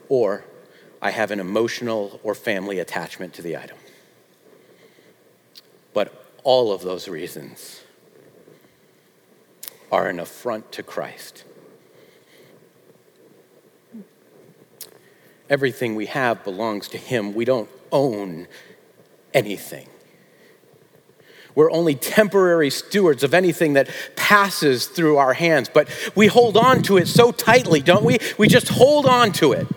Or 0.10 0.44
I 1.02 1.12
have 1.12 1.32
an 1.32 1.40
emotional 1.40 2.20
or 2.24 2.36
family 2.36 2.80
attachment 2.80 3.34
to 3.36 3.42
the 3.42 3.58
item. 3.58 3.78
But 5.94 6.26
all 6.44 6.72
of 6.72 6.82
those 6.82 7.08
reasons 7.08 7.82
are 9.92 10.08
an 10.08 10.20
affront 10.20 10.72
to 10.74 10.84
Christ. 10.84 11.44
Everything 15.50 15.96
we 15.96 16.06
have 16.06 16.44
belongs 16.44 16.88
to 16.90 16.98
Him. 16.98 17.34
We 17.34 17.44
don't 17.44 17.70
own 17.92 18.48
anything. 19.34 19.90
We're 21.56 21.72
only 21.72 21.96
temporary 21.96 22.70
stewards 22.70 23.24
of 23.24 23.34
anything 23.34 23.74
that 23.74 23.90
passes 24.16 24.88
through 24.88 25.18
our 25.18 25.34
hands, 25.34 25.70
but 25.74 25.90
we 26.16 26.28
hold 26.28 26.58
on 26.58 26.82
to 26.84 26.98
it 26.98 27.08
so 27.08 27.32
tightly, 27.32 27.82
don't 27.82 28.04
we? 28.04 28.20
We 28.38 28.48
just 28.48 28.70
hold 28.70 29.06
on 29.06 29.32
to 29.34 29.54
it. 29.54 29.68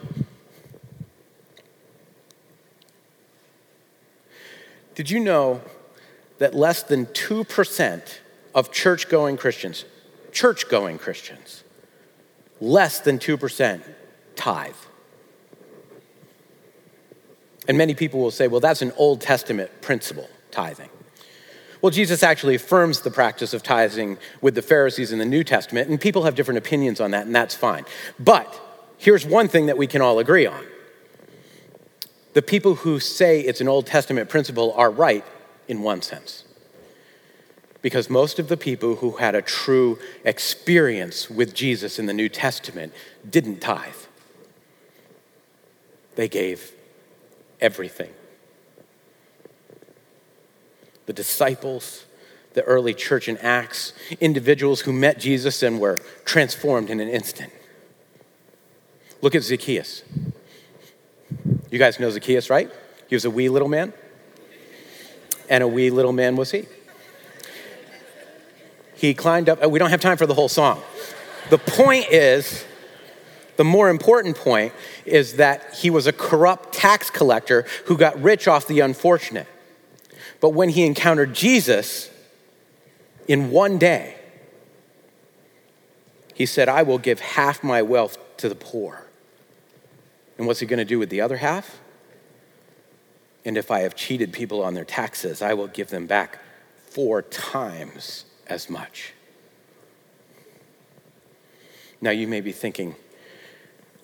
Did 4.95 5.11
you 5.11 5.19
know 5.19 5.61
that 6.39 6.55
less 6.55 6.83
than 6.83 7.07
2% 7.07 8.19
of 8.55 8.71
church 8.71 9.09
going 9.09 9.37
Christians, 9.37 9.85
church 10.33 10.69
going 10.69 10.99
Christians, 10.99 11.65
less 12.61 13.01
than 13.01 13.19
2% 13.19 13.83
tithe? 14.37 14.75
And 17.67 17.79
many 17.79 17.95
people 17.95 18.21
will 18.21 18.31
say, 18.31 18.47
well, 18.47 18.61
that's 18.61 18.83
an 18.83 18.93
Old 18.97 19.21
Testament 19.21 19.71
principle, 19.81 20.29
tithing. 20.51 20.91
Well, 21.85 21.91
Jesus 21.91 22.23
actually 22.23 22.55
affirms 22.55 23.01
the 23.01 23.11
practice 23.11 23.53
of 23.53 23.63
tithing 23.63 24.17
with 24.41 24.55
the 24.55 24.63
Pharisees 24.63 25.13
in 25.13 25.19
the 25.19 25.27
New 25.27 25.45
Testament, 25.45 25.91
and 25.91 26.01
people 26.01 26.23
have 26.23 26.35
different 26.35 26.57
opinions 26.57 26.99
on 26.99 27.11
that, 27.11 27.27
and 27.27 27.37
that's 27.37 27.55
fine. 27.55 27.85
But 28.19 28.59
here's 28.97 29.27
one 29.27 29.49
thing 29.49 29.67
that 29.67 29.77
we 29.77 29.87
can 29.87 30.01
all 30.01 30.19
agree 30.19 30.47
on 30.47 30.65
the 32.33 32.41
people 32.41 32.77
who 32.77 32.99
say 32.99 33.41
it's 33.41 33.61
an 33.61 33.69
Old 33.69 33.85
Testament 33.87 34.31
principle 34.31 34.73
are 34.73 34.91
right 34.91 35.27
in 35.69 35.83
one 35.83 36.01
sense. 36.01 36.45
Because 37.83 38.09
most 38.09 38.39
of 38.39 38.49
the 38.49 38.57
people 38.57 38.97
who 38.97 39.19
had 39.19 39.35
a 39.35 39.43
true 39.43 39.99
experience 40.25 41.29
with 41.29 41.53
Jesus 41.53 41.99
in 41.99 42.07
the 42.07 42.15
New 42.15 42.31
Testament 42.31 42.95
didn't 43.29 43.61
tithe, 43.61 43.93
they 46.15 46.29
gave 46.29 46.73
everything. 47.61 48.15
The 51.07 51.13
disciples, 51.13 52.05
the 52.55 52.63
early 52.63 52.95
church 52.95 53.29
in 53.29 53.37
Acts, 53.39 53.93
individuals 54.21 54.83
who 54.83 54.93
met 54.93 55.19
Jesus 55.19 55.63
and 55.63 55.81
were 55.81 56.01
transformed 56.25 56.91
in 56.91 57.01
an 57.01 57.09
instant. 57.09 57.53
Look 59.21 59.35
at 59.35 59.43
Zacchaeus. 59.43 60.03
You 61.71 61.79
guys 61.79 61.99
know 61.99 62.11
Zacchaeus, 62.11 62.51
right? 62.51 62.71
He 63.09 63.15
was 63.15 63.25
a 63.25 63.31
wee 63.31 63.49
little 63.49 63.69
man. 63.69 63.93
And 65.49 65.63
a 65.63 65.69
wee 65.69 65.91
little 65.91 66.13
man 66.13 66.37
was 66.37 66.51
he. 66.51 66.67
He 68.95 69.13
climbed 69.13 69.49
up, 69.49 69.65
we 69.67 69.79
don't 69.79 69.91
have 69.91 70.01
time 70.01 70.17
for 70.17 70.27
the 70.27 70.35
whole 70.35 70.49
song. 70.49 70.81
The 71.51 71.59
point 71.59 72.07
is, 72.11 72.65
the 73.57 73.65
more 73.65 73.89
important 73.89 74.37
point 74.37 74.73
is 75.05 75.35
that 75.35 75.75
he 75.75 75.91
was 75.91 76.07
a 76.07 76.13
corrupt 76.13 76.73
tax 76.73 77.11
collector 77.11 77.67
who 77.87 77.97
got 77.97 78.21
rich 78.23 78.49
off 78.49 78.67
the 78.67 78.81
unfortunate. 78.81 79.47
But 80.45 80.51
when 80.51 80.69
he 80.69 80.85
encountered 80.85 81.33
Jesus 81.33 82.11
in 83.27 83.51
one 83.51 83.79
day, 83.79 84.15
he 86.35 86.45
said, 86.45 86.69
I 86.69 86.83
will 86.83 86.99
give 86.99 87.19
half 87.19 87.65
my 87.65 87.81
wealth 87.81 88.19
to 88.37 88.51
the 88.51 88.55
poor. 88.55 89.07
And 90.37 90.47
what's 90.47 90.61
he 90.61 90.67
going 90.67 90.81
to 90.81 90.85
do 90.85 90.99
with 90.99 91.09
the 91.09 91.23
other 91.23 91.39
half? 91.39 91.81
And 93.47 93.57
if 93.57 93.71
I 93.71 93.81
have 93.81 93.97
cheated 93.97 94.35
people 94.35 94.63
on 94.63 94.75
their 94.75 94.85
taxes, 94.85 95.41
I 95.41 95.55
will 95.55 95.67
give 95.67 95.89
them 95.89 96.07
back 96.07 96.39
four 96.91 97.23
times 97.23 98.27
as 98.47 98.69
much. 98.69 99.15
Now, 102.03 102.11
you 102.11 102.29
may 102.29 102.43
be 102.43 102.53
thinking, 102.53 102.97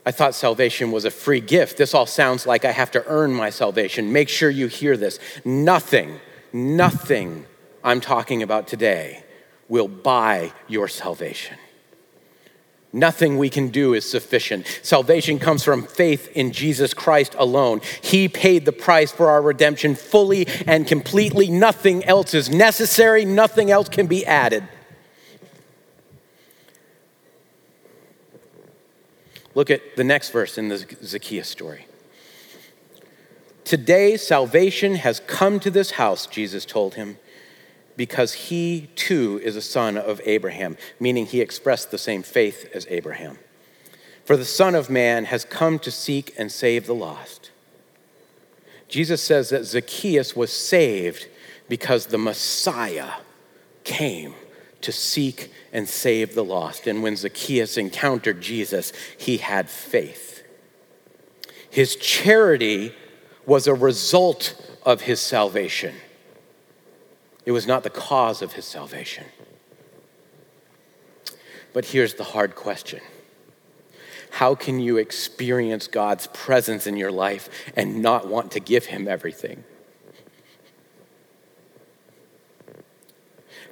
I 0.06 0.10
thought 0.10 0.34
salvation 0.34 0.90
was 0.90 1.04
a 1.04 1.10
free 1.10 1.40
gift. 1.40 1.76
This 1.76 1.92
all 1.92 2.06
sounds 2.06 2.46
like 2.46 2.64
I 2.64 2.72
have 2.72 2.90
to 2.92 3.04
earn 3.06 3.34
my 3.34 3.50
salvation. 3.50 4.10
Make 4.10 4.30
sure 4.30 4.48
you 4.48 4.68
hear 4.68 4.96
this. 4.96 5.18
Nothing, 5.44 6.18
nothing 6.52 7.46
I'm 7.82 8.00
talking 8.00 8.42
about 8.42 8.68
today 8.68 9.24
will 9.68 9.88
buy 9.88 10.52
your 10.68 10.88
salvation. 10.88 11.56
Nothing 12.92 13.38
we 13.38 13.50
can 13.50 13.68
do 13.68 13.94
is 13.94 14.08
sufficient. 14.08 14.66
Salvation 14.82 15.38
comes 15.38 15.62
from 15.62 15.84
faith 15.84 16.28
in 16.34 16.50
Jesus 16.50 16.92
Christ 16.92 17.36
alone. 17.38 17.80
He 18.02 18.28
paid 18.28 18.64
the 18.64 18.72
price 18.72 19.12
for 19.12 19.30
our 19.30 19.40
redemption 19.40 19.94
fully 19.94 20.48
and 20.66 20.86
completely. 20.88 21.48
Nothing 21.50 22.04
else 22.04 22.34
is 22.34 22.50
necessary, 22.50 23.24
nothing 23.24 23.70
else 23.70 23.88
can 23.88 24.08
be 24.08 24.26
added. 24.26 24.66
Look 29.54 29.70
at 29.70 29.96
the 29.96 30.04
next 30.04 30.30
verse 30.30 30.58
in 30.58 30.68
the 30.68 30.78
Zacchaeus 30.78 31.48
story. 31.48 31.86
Today, 33.64 34.16
salvation 34.16 34.96
has 34.96 35.20
come 35.20 35.60
to 35.60 35.70
this 35.70 35.92
house, 35.92 36.26
Jesus 36.26 36.64
told 36.64 36.94
him 36.94 37.18
because 38.00 38.32
he 38.32 38.88
too 38.94 39.38
is 39.44 39.56
a 39.56 39.60
son 39.60 39.98
of 39.98 40.22
Abraham, 40.24 40.76
meaning 40.98 41.26
he 41.26 41.42
expressed 41.42 41.90
the 41.90 41.98
same 41.98 42.22
faith 42.22 42.70
as 42.72 42.86
Abraham. 42.88 43.38
For 44.24 44.38
the 44.38 44.44
Son 44.46 44.74
of 44.74 44.88
Man 44.88 45.26
has 45.26 45.44
come 45.44 45.78
to 45.80 45.90
seek 45.90 46.32
and 46.38 46.50
save 46.50 46.86
the 46.86 46.94
lost. 46.94 47.50
Jesus 48.88 49.22
says 49.22 49.50
that 49.50 49.66
Zacchaeus 49.66 50.34
was 50.34 50.50
saved 50.50 51.26
because 51.68 52.06
the 52.06 52.16
Messiah 52.16 53.10
came 53.84 54.34
to 54.80 54.92
seek 54.92 55.52
and 55.72 55.86
save 55.86 56.34
the 56.34 56.44
lost. 56.44 56.86
And 56.86 57.02
when 57.02 57.16
Zacchaeus 57.16 57.76
encountered 57.76 58.40
Jesus, 58.40 58.94
he 59.18 59.36
had 59.36 59.68
faith. 59.68 60.42
His 61.68 61.96
charity 61.96 62.94
was 63.46 63.66
a 63.66 63.74
result 63.74 64.54
of 64.84 65.02
his 65.02 65.20
salvation. 65.20 65.94
It 67.44 67.52
was 67.52 67.66
not 67.66 67.82
the 67.82 67.90
cause 67.90 68.42
of 68.42 68.52
his 68.52 68.64
salvation. 68.64 69.24
But 71.72 71.86
here's 71.86 72.14
the 72.14 72.24
hard 72.24 72.54
question 72.54 73.00
How 74.30 74.54
can 74.54 74.80
you 74.80 74.98
experience 74.98 75.86
God's 75.86 76.26
presence 76.28 76.86
in 76.86 76.96
your 76.96 77.12
life 77.12 77.48
and 77.76 78.02
not 78.02 78.28
want 78.28 78.52
to 78.52 78.60
give 78.60 78.86
him 78.86 79.08
everything? 79.08 79.64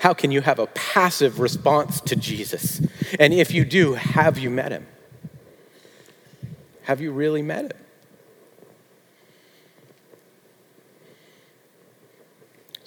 How 0.00 0.14
can 0.14 0.30
you 0.30 0.42
have 0.42 0.60
a 0.60 0.68
passive 0.68 1.40
response 1.40 2.00
to 2.02 2.14
Jesus? 2.14 2.80
And 3.18 3.34
if 3.34 3.52
you 3.52 3.64
do, 3.64 3.94
have 3.94 4.38
you 4.38 4.48
met 4.48 4.70
him? 4.70 4.86
Have 6.82 7.00
you 7.00 7.10
really 7.10 7.42
met 7.42 7.72
him? 7.72 7.87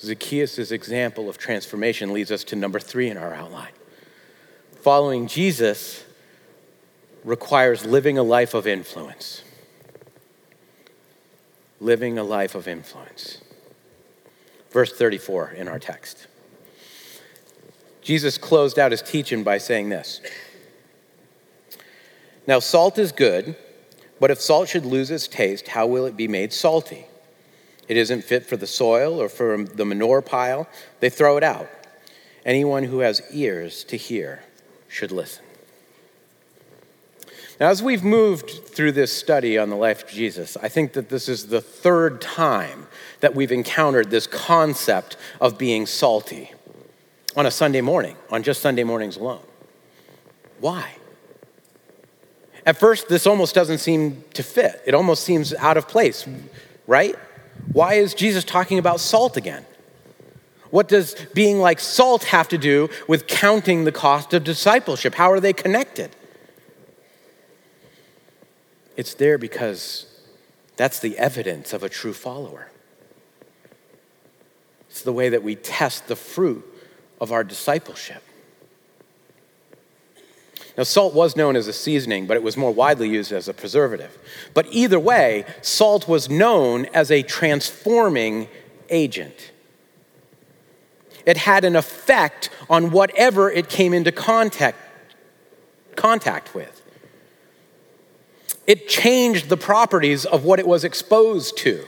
Zacchaeus' 0.02 0.72
example 0.72 1.30
of 1.30 1.38
transformation 1.38 2.12
leads 2.12 2.32
us 2.32 2.44
to 2.46 2.56
number 2.56 2.80
three 2.80 3.10
in 3.10 3.18
our 3.18 3.34
outline. 3.34 3.72
Following 4.82 5.28
Jesus 5.28 6.04
requires 7.24 7.86
living 7.86 8.18
a 8.18 8.24
life 8.24 8.56
of 8.56 8.66
influence. 8.66 9.44
Living 11.80 12.18
a 12.18 12.24
life 12.24 12.56
of 12.56 12.68
influence. 12.68 13.42
Verse 14.72 14.92
34 14.92 15.52
in 15.52 15.68
our 15.68 15.78
text. 15.78 16.28
Jesus 18.02 18.40
closed 18.40 18.80
out 18.80 18.92
his 18.92 19.04
teaching 19.04 19.44
by 19.44 19.60
saying 19.60 19.90
this 19.90 20.20
Now, 22.48 22.58
salt 22.58 22.98
is 22.98 23.12
good, 23.12 23.56
but 24.20 24.32
if 24.32 24.42
salt 24.42 24.70
should 24.70 24.86
lose 24.86 25.12
its 25.12 25.28
taste, 25.28 25.70
how 25.70 25.86
will 25.86 26.08
it 26.08 26.18
be 26.18 26.28
made 26.28 26.54
salty? 26.54 27.06
It 27.92 27.98
isn't 27.98 28.24
fit 28.24 28.46
for 28.46 28.56
the 28.56 28.68
soil 28.68 29.22
or 29.22 29.28
for 29.28 29.66
the 29.66 29.84
manure 29.84 30.22
pile. 30.22 30.66
They 31.02 31.10
throw 31.10 31.36
it 31.36 31.44
out. 31.44 31.70
Anyone 32.46 32.86
who 32.86 33.00
has 33.00 33.22
ears 33.34 33.84
to 33.84 33.98
hear 33.98 34.44
should 34.88 35.12
listen. 35.12 35.44
Now, 37.60 37.68
as 37.68 37.84
we've 37.84 38.02
moved 38.02 38.50
through 38.50 38.94
this 38.94 39.12
study 39.12 39.58
on 39.58 39.70
the 39.70 39.76
life 39.76 40.06
of 40.06 40.10
Jesus, 40.10 40.56
I 40.56 40.70
think 40.70 40.94
that 40.94 41.10
this 41.10 41.28
is 41.28 41.48
the 41.48 41.60
third 41.60 42.22
time 42.22 42.88
that 43.20 43.36
we've 43.36 43.52
encountered 43.52 44.10
this 44.10 44.26
concept 44.26 45.18
of 45.42 45.58
being 45.58 45.86
salty 45.86 46.54
on 47.36 47.46
a 47.46 47.52
Sunday 47.52 47.82
morning, 47.82 48.16
on 48.30 48.42
just 48.42 48.62
Sunday 48.62 48.86
mornings 48.86 49.18
alone. 49.18 49.44
Why? 50.62 50.94
At 52.66 52.80
first, 52.80 53.10
this 53.10 53.28
almost 53.28 53.54
doesn't 53.54 53.80
seem 53.80 54.24
to 54.34 54.44
fit. 54.44 54.82
It 54.86 54.94
almost 54.94 55.26
seems 55.26 55.54
out 55.56 55.76
of 55.76 55.90
place, 55.90 56.26
right? 56.88 57.18
Why 57.74 57.96
is 57.96 58.14
Jesus 58.14 58.44
talking 58.44 58.78
about 58.80 59.00
salt 59.00 59.38
again? 59.38 59.66
What 60.70 60.88
does 60.88 61.16
being 61.34 61.60
like 61.60 61.80
salt 61.80 62.26
have 62.26 62.48
to 62.50 62.58
do 62.58 62.90
with 63.08 63.28
counting 63.28 63.84
the 63.84 63.92
cost 63.92 64.34
of 64.34 64.44
discipleship? 64.44 65.16
How 65.16 65.32
are 65.32 65.40
they 65.40 65.54
connected? 65.54 66.16
It's 68.96 69.14
there 69.14 69.38
because 69.38 70.06
that's 70.78 71.00
the 71.00 71.18
evidence 71.18 71.74
of 71.74 71.84
a 71.84 71.90
true 71.90 72.14
follower. 72.14 72.70
It's 74.90 75.04
the 75.04 75.14
way 75.14 75.30
that 75.30 75.44
we 75.44 75.56
test 75.56 76.08
the 76.08 76.16
fruit 76.16 76.66
of 77.20 77.32
our 77.32 77.44
discipleship. 77.44 78.24
Now, 80.78 80.84
salt 80.84 81.14
was 81.14 81.36
known 81.36 81.56
as 81.56 81.68
a 81.68 81.74
seasoning, 81.74 82.28
but 82.28 82.38
it 82.38 82.44
was 82.44 82.56
more 82.56 82.74
widely 82.74 83.10
used 83.10 83.32
as 83.32 83.48
a 83.48 83.54
preservative. 83.54 84.18
But 84.54 84.68
either 84.72 85.00
way, 85.00 85.46
salt 85.62 86.08
was 86.08 86.30
known 86.30 86.86
as 86.94 87.12
a 87.12 87.24
transforming 87.24 88.48
agent. 88.90 89.52
It 91.26 91.38
had 91.38 91.66
an 91.66 91.76
effect 91.76 92.50
on 92.70 92.92
whatever 92.92 93.52
it 93.52 93.70
came 93.70 93.94
into 93.94 94.12
contact, 94.12 94.78
contact 95.96 96.56
with. 96.56 96.82
It 98.66 98.88
changed 98.88 99.50
the 99.50 99.58
properties 99.58 100.26
of 100.26 100.46
what 100.46 100.60
it 100.60 100.68
was 100.68 100.84
exposed 100.84 101.58
to. 101.58 101.86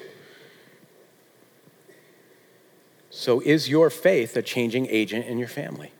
So, 3.09 3.39
is 3.41 3.69
your 3.69 3.89
faith 3.89 4.35
a 4.35 4.41
changing 4.41 4.87
agent 4.87 5.25
in 5.25 5.37
your 5.37 5.47
family? 5.47 5.91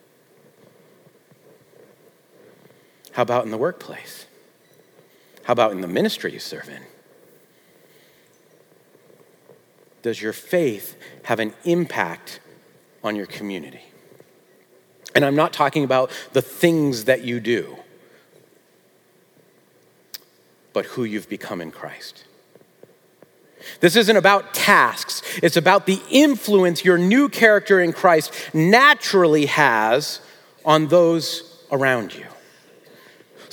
How 3.14 3.22
about 3.22 3.46
in 3.46 3.52
the 3.52 3.58
workplace? 3.58 4.26
How 5.44 5.54
about 5.54 5.72
in 5.72 5.82
the 5.82 5.88
ministry 5.88 6.34
you 6.34 6.40
serve 6.40 6.68
in? 6.68 6.82
Does 10.02 10.22
your 10.22 10.34
faith 10.34 10.98
have 11.24 11.40
an 11.40 11.54
impact 11.64 12.40
on 13.04 13.16
your 13.16 13.26
community? 13.26 13.84
And 15.16 15.24
I'm 15.24 15.36
not 15.36 15.54
talking 15.54 15.84
about 15.84 16.12
the 16.34 16.42
things 16.42 17.06
that 17.06 17.24
you 17.24 17.40
do, 17.40 17.78
but 20.74 20.86
who 20.86 21.04
you've 21.04 21.30
become 21.30 21.62
in 21.62 21.72
Christ. 21.72 22.26
This 23.80 23.96
isn't 23.96 24.18
about 24.18 24.54
tasks, 24.54 25.22
it's 25.42 25.56
about 25.56 25.86
the 25.86 26.02
influence 26.10 26.84
your 26.84 26.98
new 26.98 27.30
character 27.30 27.80
in 27.80 27.94
Christ 27.94 28.34
naturally 28.54 29.46
has 29.46 30.20
on 30.66 30.88
those 30.88 31.64
around 31.72 32.16
you. 32.16 32.26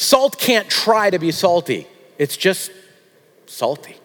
Salt 0.00 0.38
can't 0.38 0.66
try 0.66 1.10
to 1.10 1.18
be 1.18 1.30
salty, 1.30 1.86
it's 2.16 2.38
just 2.38 2.70
salty. 3.44 3.96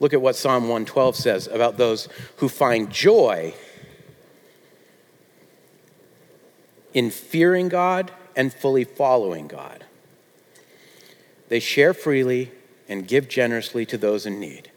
Look 0.00 0.14
at 0.14 0.22
what 0.22 0.34
Psalm 0.34 0.62
112 0.62 1.14
says 1.14 1.46
about 1.46 1.76
those 1.76 2.08
who 2.36 2.48
find 2.48 2.88
joy 2.90 3.52
in 6.94 7.10
fearing 7.10 7.68
God 7.68 8.12
and 8.34 8.50
fully 8.50 8.84
following 8.84 9.46
God. 9.46 9.84
They 11.50 11.60
share 11.60 11.92
freely 11.92 12.50
and 12.88 13.06
give 13.06 13.28
generously 13.28 13.84
to 13.86 13.98
those 13.98 14.24
in 14.24 14.40
need. 14.40 14.70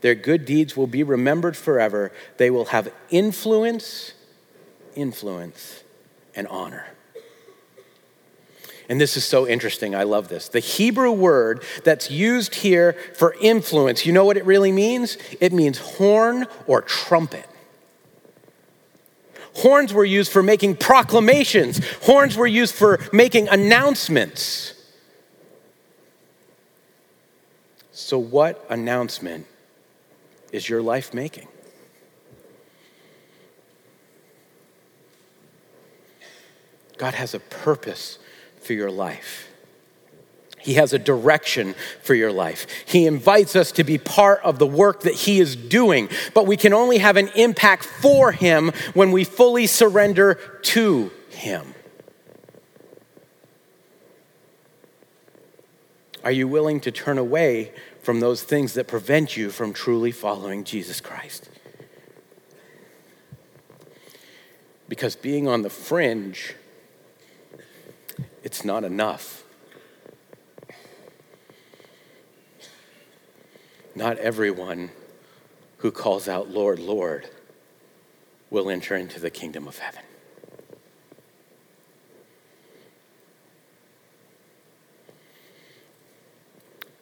Their 0.00 0.14
good 0.14 0.44
deeds 0.44 0.76
will 0.76 0.86
be 0.86 1.02
remembered 1.02 1.56
forever. 1.56 2.12
They 2.36 2.50
will 2.50 2.66
have 2.66 2.92
influence, 3.10 4.12
influence, 4.94 5.82
and 6.36 6.46
honor. 6.46 6.93
And 8.88 9.00
this 9.00 9.16
is 9.16 9.24
so 9.24 9.46
interesting. 9.46 9.94
I 9.94 10.02
love 10.02 10.28
this. 10.28 10.48
The 10.48 10.60
Hebrew 10.60 11.12
word 11.12 11.62
that's 11.84 12.10
used 12.10 12.56
here 12.56 12.94
for 13.14 13.34
influence, 13.40 14.04
you 14.04 14.12
know 14.12 14.24
what 14.24 14.36
it 14.36 14.44
really 14.44 14.72
means? 14.72 15.16
It 15.40 15.52
means 15.52 15.78
horn 15.78 16.46
or 16.66 16.82
trumpet. 16.82 17.48
Horns 19.56 19.94
were 19.94 20.04
used 20.04 20.32
for 20.32 20.42
making 20.42 20.76
proclamations, 20.76 21.80
horns 22.02 22.36
were 22.36 22.46
used 22.46 22.74
for 22.74 22.98
making 23.12 23.48
announcements. 23.48 24.74
So, 27.92 28.18
what 28.18 28.66
announcement 28.68 29.46
is 30.50 30.68
your 30.68 30.82
life 30.82 31.14
making? 31.14 31.46
God 36.98 37.14
has 37.14 37.34
a 37.34 37.40
purpose 37.40 38.18
for 38.64 38.72
your 38.72 38.90
life. 38.90 39.48
He 40.64 40.74
has 40.74 40.94
a 40.94 40.98
direction 40.98 41.74
for 42.02 42.14
your 42.14 42.32
life. 42.32 42.66
He 42.86 43.06
invites 43.06 43.54
us 43.54 43.70
to 43.72 43.84
be 43.84 43.98
part 43.98 44.40
of 44.42 44.58
the 44.58 44.66
work 44.66 45.02
that 45.02 45.12
He 45.12 45.38
is 45.38 45.56
doing, 45.56 46.08
but 46.32 46.46
we 46.46 46.56
can 46.56 46.72
only 46.72 46.98
have 46.98 47.18
an 47.18 47.28
impact 47.34 47.84
for 47.84 48.32
Him 48.32 48.72
when 48.94 49.12
we 49.12 49.24
fully 49.24 49.66
surrender 49.66 50.34
to 50.62 51.12
Him. 51.28 51.74
Are 56.24 56.32
you 56.32 56.48
willing 56.48 56.80
to 56.80 56.90
turn 56.90 57.18
away 57.18 57.72
from 58.02 58.20
those 58.20 58.42
things 58.42 58.72
that 58.72 58.88
prevent 58.88 59.36
you 59.36 59.50
from 59.50 59.74
truly 59.74 60.12
following 60.12 60.64
Jesus 60.64 60.98
Christ? 60.98 61.50
Because 64.88 65.14
being 65.14 65.46
on 65.46 65.60
the 65.60 65.68
fringe, 65.68 66.54
it's 68.44 68.64
not 68.64 68.84
enough. 68.84 69.42
Not 73.96 74.18
everyone 74.18 74.90
who 75.78 75.90
calls 75.90 76.28
out, 76.28 76.50
Lord, 76.50 76.78
Lord, 76.78 77.28
will 78.50 78.70
enter 78.70 78.94
into 78.94 79.18
the 79.18 79.30
kingdom 79.30 79.66
of 79.66 79.78
heaven. 79.78 80.02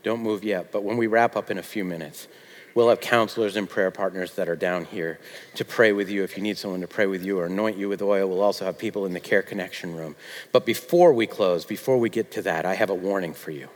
Don't 0.02 0.20
move 0.20 0.44
yet, 0.44 0.70
but 0.72 0.82
when 0.82 0.96
we 0.96 1.06
wrap 1.06 1.36
up 1.36 1.50
in 1.50 1.58
a 1.58 1.62
few 1.62 1.84
minutes, 1.84 2.28
we'll 2.74 2.88
have 2.88 3.00
counselors 3.00 3.56
and 3.56 3.68
prayer 3.68 3.90
partners 3.90 4.34
that 4.34 4.48
are 4.48 4.56
down 4.56 4.84
here 4.84 5.18
to 5.54 5.64
pray 5.64 5.92
with 5.92 6.08
you 6.08 6.22
if 6.22 6.36
you 6.36 6.42
need 6.42 6.58
someone 6.58 6.80
to 6.80 6.88
pray 6.88 7.06
with 7.06 7.24
you 7.24 7.38
or 7.38 7.46
anoint 7.46 7.76
you 7.76 7.88
with 7.88 8.02
oil. 8.02 8.28
We'll 8.28 8.42
also 8.42 8.64
have 8.64 8.78
people 8.78 9.06
in 9.06 9.12
the 9.12 9.20
care 9.20 9.42
connection 9.42 9.94
room. 9.94 10.16
But 10.52 10.66
before 10.66 11.12
we 11.12 11.26
close, 11.26 11.64
before 11.64 11.98
we 11.98 12.08
get 12.10 12.30
to 12.32 12.42
that, 12.42 12.64
I 12.64 12.74
have 12.74 12.90
a 12.90 12.94
warning 12.94 13.34
for 13.34 13.50
you. 13.50 13.68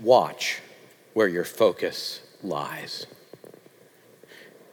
Watch 0.00 0.60
where 1.12 1.28
your 1.28 1.44
focus 1.44 2.20
lies. 2.42 3.06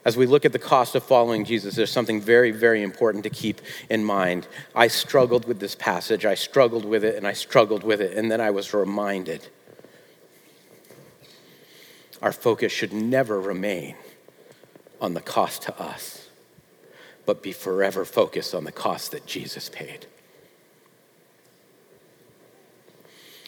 As 0.04 0.16
we 0.16 0.26
look 0.26 0.44
at 0.44 0.52
the 0.52 0.58
cost 0.58 0.96
of 0.96 1.04
following 1.04 1.44
Jesus, 1.44 1.76
there's 1.76 1.92
something 1.92 2.20
very, 2.20 2.50
very 2.50 2.82
important 2.82 3.22
to 3.22 3.30
keep 3.30 3.60
in 3.88 4.04
mind. 4.04 4.48
I 4.74 4.88
struggled 4.88 5.46
with 5.46 5.60
this 5.60 5.76
passage. 5.76 6.26
I 6.26 6.34
struggled 6.34 6.84
with 6.84 7.04
it 7.04 7.14
and 7.14 7.26
I 7.26 7.34
struggled 7.34 7.84
with 7.84 8.00
it, 8.00 8.16
and 8.16 8.30
then 8.30 8.40
I 8.40 8.50
was 8.50 8.74
reminded 8.74 9.48
our 12.22 12.32
focus 12.32 12.72
should 12.72 12.92
never 12.92 13.40
remain 13.40 13.96
on 15.00 15.14
the 15.14 15.20
cost 15.20 15.62
to 15.62 15.82
us, 15.82 16.28
but 17.26 17.42
be 17.42 17.52
forever 17.52 18.04
focused 18.04 18.54
on 18.54 18.64
the 18.64 18.72
cost 18.72 19.10
that 19.10 19.26
Jesus 19.26 19.68
paid. 19.68 20.06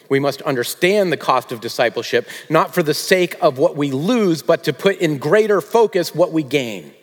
We 0.09 0.19
must 0.19 0.41
understand 0.43 1.11
the 1.11 1.17
cost 1.17 1.51
of 1.51 1.61
discipleship, 1.61 2.27
not 2.49 2.75
for 2.75 2.83
the 2.83 2.93
sake 2.93 3.35
of 3.41 3.57
what 3.57 3.75
we 3.75 3.91
lose, 3.91 4.43
but 4.43 4.65
to 4.65 4.73
put 4.73 4.97
in 4.97 5.17
greater 5.17 5.61
focus 5.61 6.13
what 6.13 6.31
we 6.31 6.43
gain. 6.43 6.93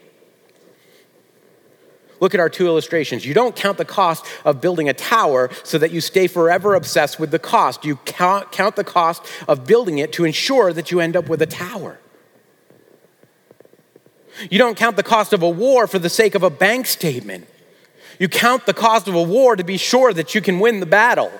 Look 2.22 2.34
at 2.34 2.40
our 2.40 2.48
two 2.48 2.68
illustrations. 2.68 3.26
You 3.26 3.34
don't 3.34 3.56
count 3.56 3.78
the 3.78 3.84
cost 3.84 4.24
of 4.44 4.60
building 4.60 4.88
a 4.88 4.94
tower 4.94 5.50
so 5.64 5.76
that 5.78 5.90
you 5.90 6.00
stay 6.00 6.28
forever 6.28 6.76
obsessed 6.76 7.18
with 7.18 7.32
the 7.32 7.40
cost. 7.40 7.84
You 7.84 7.96
count, 7.96 8.52
count 8.52 8.76
the 8.76 8.84
cost 8.84 9.26
of 9.48 9.66
building 9.66 9.98
it 9.98 10.12
to 10.12 10.24
ensure 10.24 10.72
that 10.72 10.92
you 10.92 11.00
end 11.00 11.16
up 11.16 11.28
with 11.28 11.42
a 11.42 11.46
tower. 11.46 11.98
You 14.48 14.56
don't 14.56 14.76
count 14.76 14.94
the 14.94 15.02
cost 15.02 15.32
of 15.32 15.42
a 15.42 15.50
war 15.50 15.88
for 15.88 15.98
the 15.98 16.08
sake 16.08 16.36
of 16.36 16.44
a 16.44 16.48
bank 16.48 16.86
statement. 16.86 17.48
You 18.20 18.28
count 18.28 18.66
the 18.66 18.72
cost 18.72 19.08
of 19.08 19.16
a 19.16 19.22
war 19.22 19.56
to 19.56 19.64
be 19.64 19.76
sure 19.76 20.12
that 20.12 20.32
you 20.32 20.40
can 20.40 20.60
win 20.60 20.78
the 20.78 20.86
battle 20.86 21.32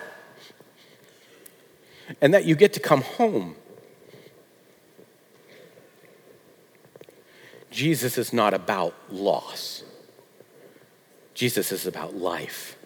and 2.21 2.35
that 2.35 2.45
you 2.45 2.57
get 2.57 2.73
to 2.73 2.81
come 2.81 3.03
home. 3.03 3.55
Jesus 7.71 8.19
is 8.19 8.33
not 8.33 8.53
about 8.53 8.97
loss, 9.11 9.85
Jesus 11.35 11.73
is 11.73 11.87
about 11.87 12.15
life. 12.15 12.77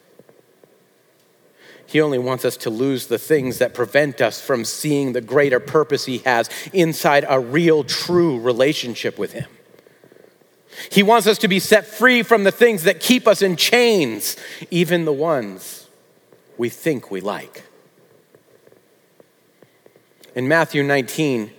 He 1.87 2.01
only 2.01 2.19
wants 2.19 2.45
us 2.45 2.57
to 2.59 2.71
lose 2.71 3.07
the 3.07 3.19
things 3.19 3.59
that 3.59 3.73
prevent 3.73 4.21
us 4.21 4.41
from 4.41 4.65
seeing 4.65 5.13
the 5.13 5.21
greater 5.21 5.61
purpose 5.61 6.05
He 6.05 6.19
has 6.19 6.51
inside 6.73 7.25
a 7.29 7.39
real, 7.39 7.85
true 7.85 8.41
relationship 8.41 9.19
with 9.19 9.33
Him. 9.33 9.49
He 10.91 11.03
wants 11.03 11.27
us 11.27 11.39
to 11.39 11.49
be 11.49 11.59
set 11.59 11.87
free 11.87 12.23
from 12.23 12.45
the 12.45 12.53
things 12.53 12.83
that 12.83 13.01
keep 13.01 13.27
us 13.27 13.41
in 13.41 13.57
chains, 13.57 14.37
even 14.71 15.05
the 15.05 15.13
ones 15.13 15.89
we 16.59 16.69
think 16.69 17.11
we 17.11 17.21
like. 17.21 17.65
In 20.35 20.49
Matthew 20.49 20.83
19, 20.83 21.51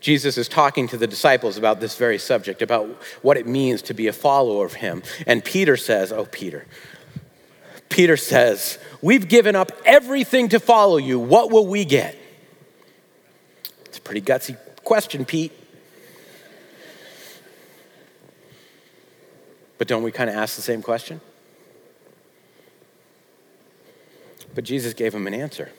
Jesus 0.00 0.38
is 0.38 0.48
talking 0.48 0.88
to 0.88 0.96
the 0.96 1.06
disciples 1.06 1.58
about 1.58 1.78
this 1.78 1.96
very 1.96 2.18
subject, 2.18 2.62
about 2.62 2.86
what 3.22 3.36
it 3.36 3.46
means 3.46 3.82
to 3.82 3.94
be 3.94 4.06
a 4.06 4.12
follower 4.12 4.64
of 4.64 4.74
him. 4.74 5.02
And 5.26 5.44
Peter 5.44 5.76
says, 5.76 6.10
Oh, 6.10 6.24
Peter. 6.24 6.66
Peter 7.90 8.16
says, 8.16 8.78
We've 9.02 9.28
given 9.28 9.54
up 9.54 9.72
everything 9.84 10.48
to 10.50 10.60
follow 10.60 10.96
you. 10.96 11.18
What 11.18 11.50
will 11.50 11.66
we 11.66 11.84
get? 11.84 12.16
It's 13.84 13.98
a 13.98 14.00
pretty 14.00 14.22
gutsy 14.22 14.56
question, 14.84 15.24
Pete. 15.24 15.52
But 19.76 19.88
don't 19.88 20.02
we 20.02 20.12
kind 20.12 20.30
of 20.30 20.36
ask 20.36 20.56
the 20.56 20.62
same 20.62 20.82
question? 20.82 21.20
But 24.54 24.64
Jesus 24.64 24.94
gave 24.94 25.14
him 25.14 25.26
an 25.26 25.34
answer. 25.34 25.70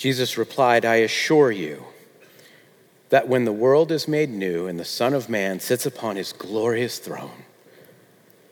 Jesus 0.00 0.38
replied, 0.38 0.86
I 0.86 0.94
assure 0.94 1.52
you 1.52 1.84
that 3.10 3.28
when 3.28 3.44
the 3.44 3.52
world 3.52 3.92
is 3.92 4.08
made 4.08 4.30
new 4.30 4.66
and 4.66 4.80
the 4.80 4.84
Son 4.84 5.12
of 5.12 5.28
Man 5.28 5.60
sits 5.60 5.84
upon 5.84 6.16
his 6.16 6.32
glorious 6.32 6.98
throne, 6.98 7.44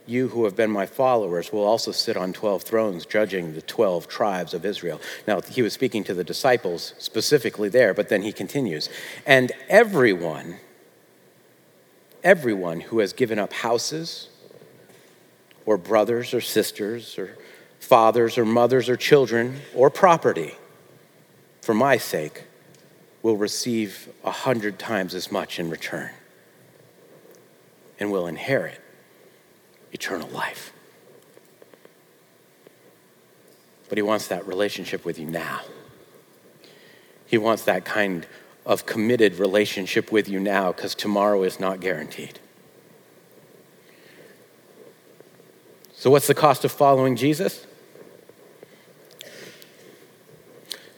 you 0.07 0.29
who 0.29 0.45
have 0.45 0.55
been 0.55 0.71
my 0.71 0.85
followers 0.85 1.51
will 1.51 1.65
also 1.65 1.91
sit 1.91 2.19
on 2.19 2.35
12 2.35 2.65
thrones, 2.65 3.07
judging 3.07 3.55
the 3.55 3.63
12 3.63 4.09
tribes 4.09 4.53
of 4.53 4.67
Israel. 4.67 5.01
Now, 5.27 5.41
he 5.41 5.63
was 5.63 5.73
speaking 5.73 6.05
to 6.05 6.13
the 6.13 6.23
disciples 6.23 6.93
specifically 6.99 7.71
there, 7.71 7.95
but 7.95 8.11
then 8.11 8.21
he 8.21 8.33
continues. 8.33 8.91
And 9.25 9.51
everyone, 9.71 10.57
everyone 12.23 12.81
who 12.81 12.99
has 12.99 13.15
given 13.15 13.39
up 13.39 13.55
houses, 13.55 14.29
or 15.65 15.79
brothers 15.79 16.35
or 16.35 16.43
sisters, 16.43 17.19
or 17.19 17.39
fathers 17.81 18.37
or 18.37 18.45
mothers 18.45 18.91
or 18.91 18.97
children, 18.97 19.61
or 19.75 19.89
property, 19.89 20.55
for 21.69 21.75
my 21.75 21.99
sake, 21.99 22.45
will 23.21 23.37
receive 23.37 24.09
a 24.25 24.31
hundred 24.31 24.79
times 24.79 25.15
as 25.15 25.31
much 25.31 25.61
in 25.61 25.69
return 25.69 26.09
and 28.01 28.11
will 28.11 28.27
inherit 28.27 28.81
eternal 29.93 30.27
life. 30.31 30.73
but 33.91 33.99
He 33.99 34.03
wants 34.03 34.29
that 34.29 34.47
relationship 34.47 35.05
with 35.05 35.19
you 35.19 35.27
now. 35.27 35.61
He 37.27 37.37
wants 37.37 37.65
that 37.65 37.85
kind 37.85 38.27
of 38.65 38.87
committed 38.87 39.35
relationship 39.35 40.11
with 40.11 40.27
you 40.27 40.41
now 40.41 40.73
because 40.73 40.95
tomorrow 40.95 41.43
is 41.43 41.61
not 41.61 41.81
guaranteed. 41.81 42.39
So, 45.93 46.09
what's 46.09 46.29
the 46.29 46.35
cost 46.35 46.65
of 46.65 46.73
following 46.73 47.15
Jesus? 47.15 47.67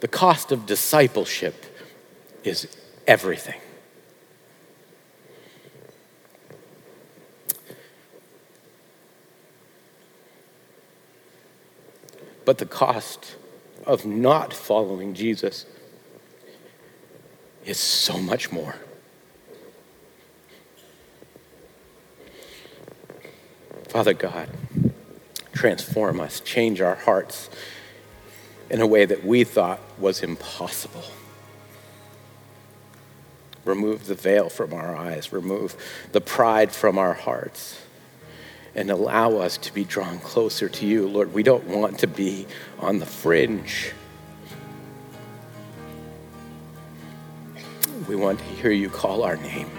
The 0.00 0.08
cost 0.08 0.50
of 0.50 0.66
discipleship 0.66 1.66
is 2.42 2.74
everything. 3.06 3.60
But 12.46 12.58
the 12.58 12.66
cost 12.66 13.36
of 13.86 14.06
not 14.06 14.54
following 14.54 15.14
Jesus 15.14 15.66
is 17.64 17.78
so 17.78 18.18
much 18.18 18.50
more. 18.50 18.76
Father 23.88 24.14
God, 24.14 24.48
transform 25.52 26.20
us, 26.20 26.40
change 26.40 26.80
our 26.80 26.94
hearts 26.94 27.50
in 28.70 28.80
a 28.80 28.86
way 28.86 29.04
that 29.04 29.24
we 29.24 29.42
thought 29.44 29.80
was 29.98 30.22
impossible. 30.22 31.04
Remove 33.64 34.06
the 34.06 34.14
veil 34.14 34.48
from 34.48 34.72
our 34.72 34.96
eyes, 34.96 35.32
remove 35.32 35.76
the 36.12 36.20
pride 36.20 36.72
from 36.72 36.96
our 36.96 37.12
hearts, 37.12 37.82
and 38.74 38.90
allow 38.90 39.36
us 39.36 39.58
to 39.58 39.74
be 39.74 39.84
drawn 39.84 40.20
closer 40.20 40.68
to 40.68 40.86
you. 40.86 41.06
Lord, 41.08 41.34
we 41.34 41.42
don't 41.42 41.66
want 41.66 41.98
to 41.98 42.06
be 42.06 42.46
on 42.78 43.00
the 43.00 43.06
fringe. 43.06 43.92
We 48.08 48.16
want 48.16 48.38
to 48.38 48.44
hear 48.44 48.70
you 48.70 48.88
call 48.88 49.24
our 49.24 49.36
name. 49.36 49.70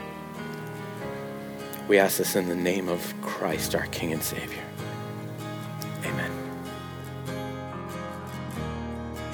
We 1.87 1.97
ask 1.97 2.17
this 2.17 2.35
in 2.35 2.47
the 2.47 2.55
name 2.55 2.87
of 2.87 3.13
Christ, 3.21 3.73
our 3.73 3.87
King 3.87 4.13
and 4.13 4.21
Savior. 4.21 4.63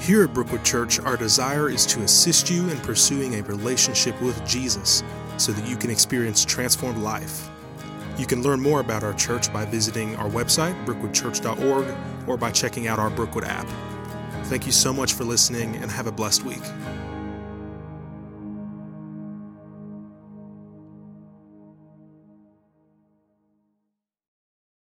Here 0.08 0.24
at 0.24 0.32
Brookwood 0.32 0.64
Church, 0.64 0.98
our 1.00 1.18
desire 1.18 1.68
is 1.68 1.84
to 1.84 2.00
assist 2.00 2.48
you 2.48 2.66
in 2.70 2.78
pursuing 2.78 3.34
a 3.34 3.42
relationship 3.42 4.18
with 4.22 4.42
Jesus 4.46 5.02
so 5.36 5.52
that 5.52 5.68
you 5.68 5.76
can 5.76 5.90
experience 5.90 6.46
transformed 6.46 7.02
life. 7.02 7.50
You 8.16 8.24
can 8.24 8.42
learn 8.42 8.58
more 8.58 8.80
about 8.80 9.04
our 9.04 9.12
church 9.12 9.52
by 9.52 9.66
visiting 9.66 10.16
our 10.16 10.30
website, 10.30 10.82
brookwoodchurch.org, 10.86 11.94
or 12.26 12.38
by 12.38 12.50
checking 12.50 12.88
out 12.88 12.98
our 12.98 13.10
Brookwood 13.10 13.44
app. 13.44 13.66
Thank 14.44 14.64
you 14.64 14.72
so 14.72 14.94
much 14.94 15.12
for 15.12 15.24
listening 15.24 15.76
and 15.76 15.90
have 15.90 16.06
a 16.06 16.12
blessed 16.12 16.42
week. 16.42 16.62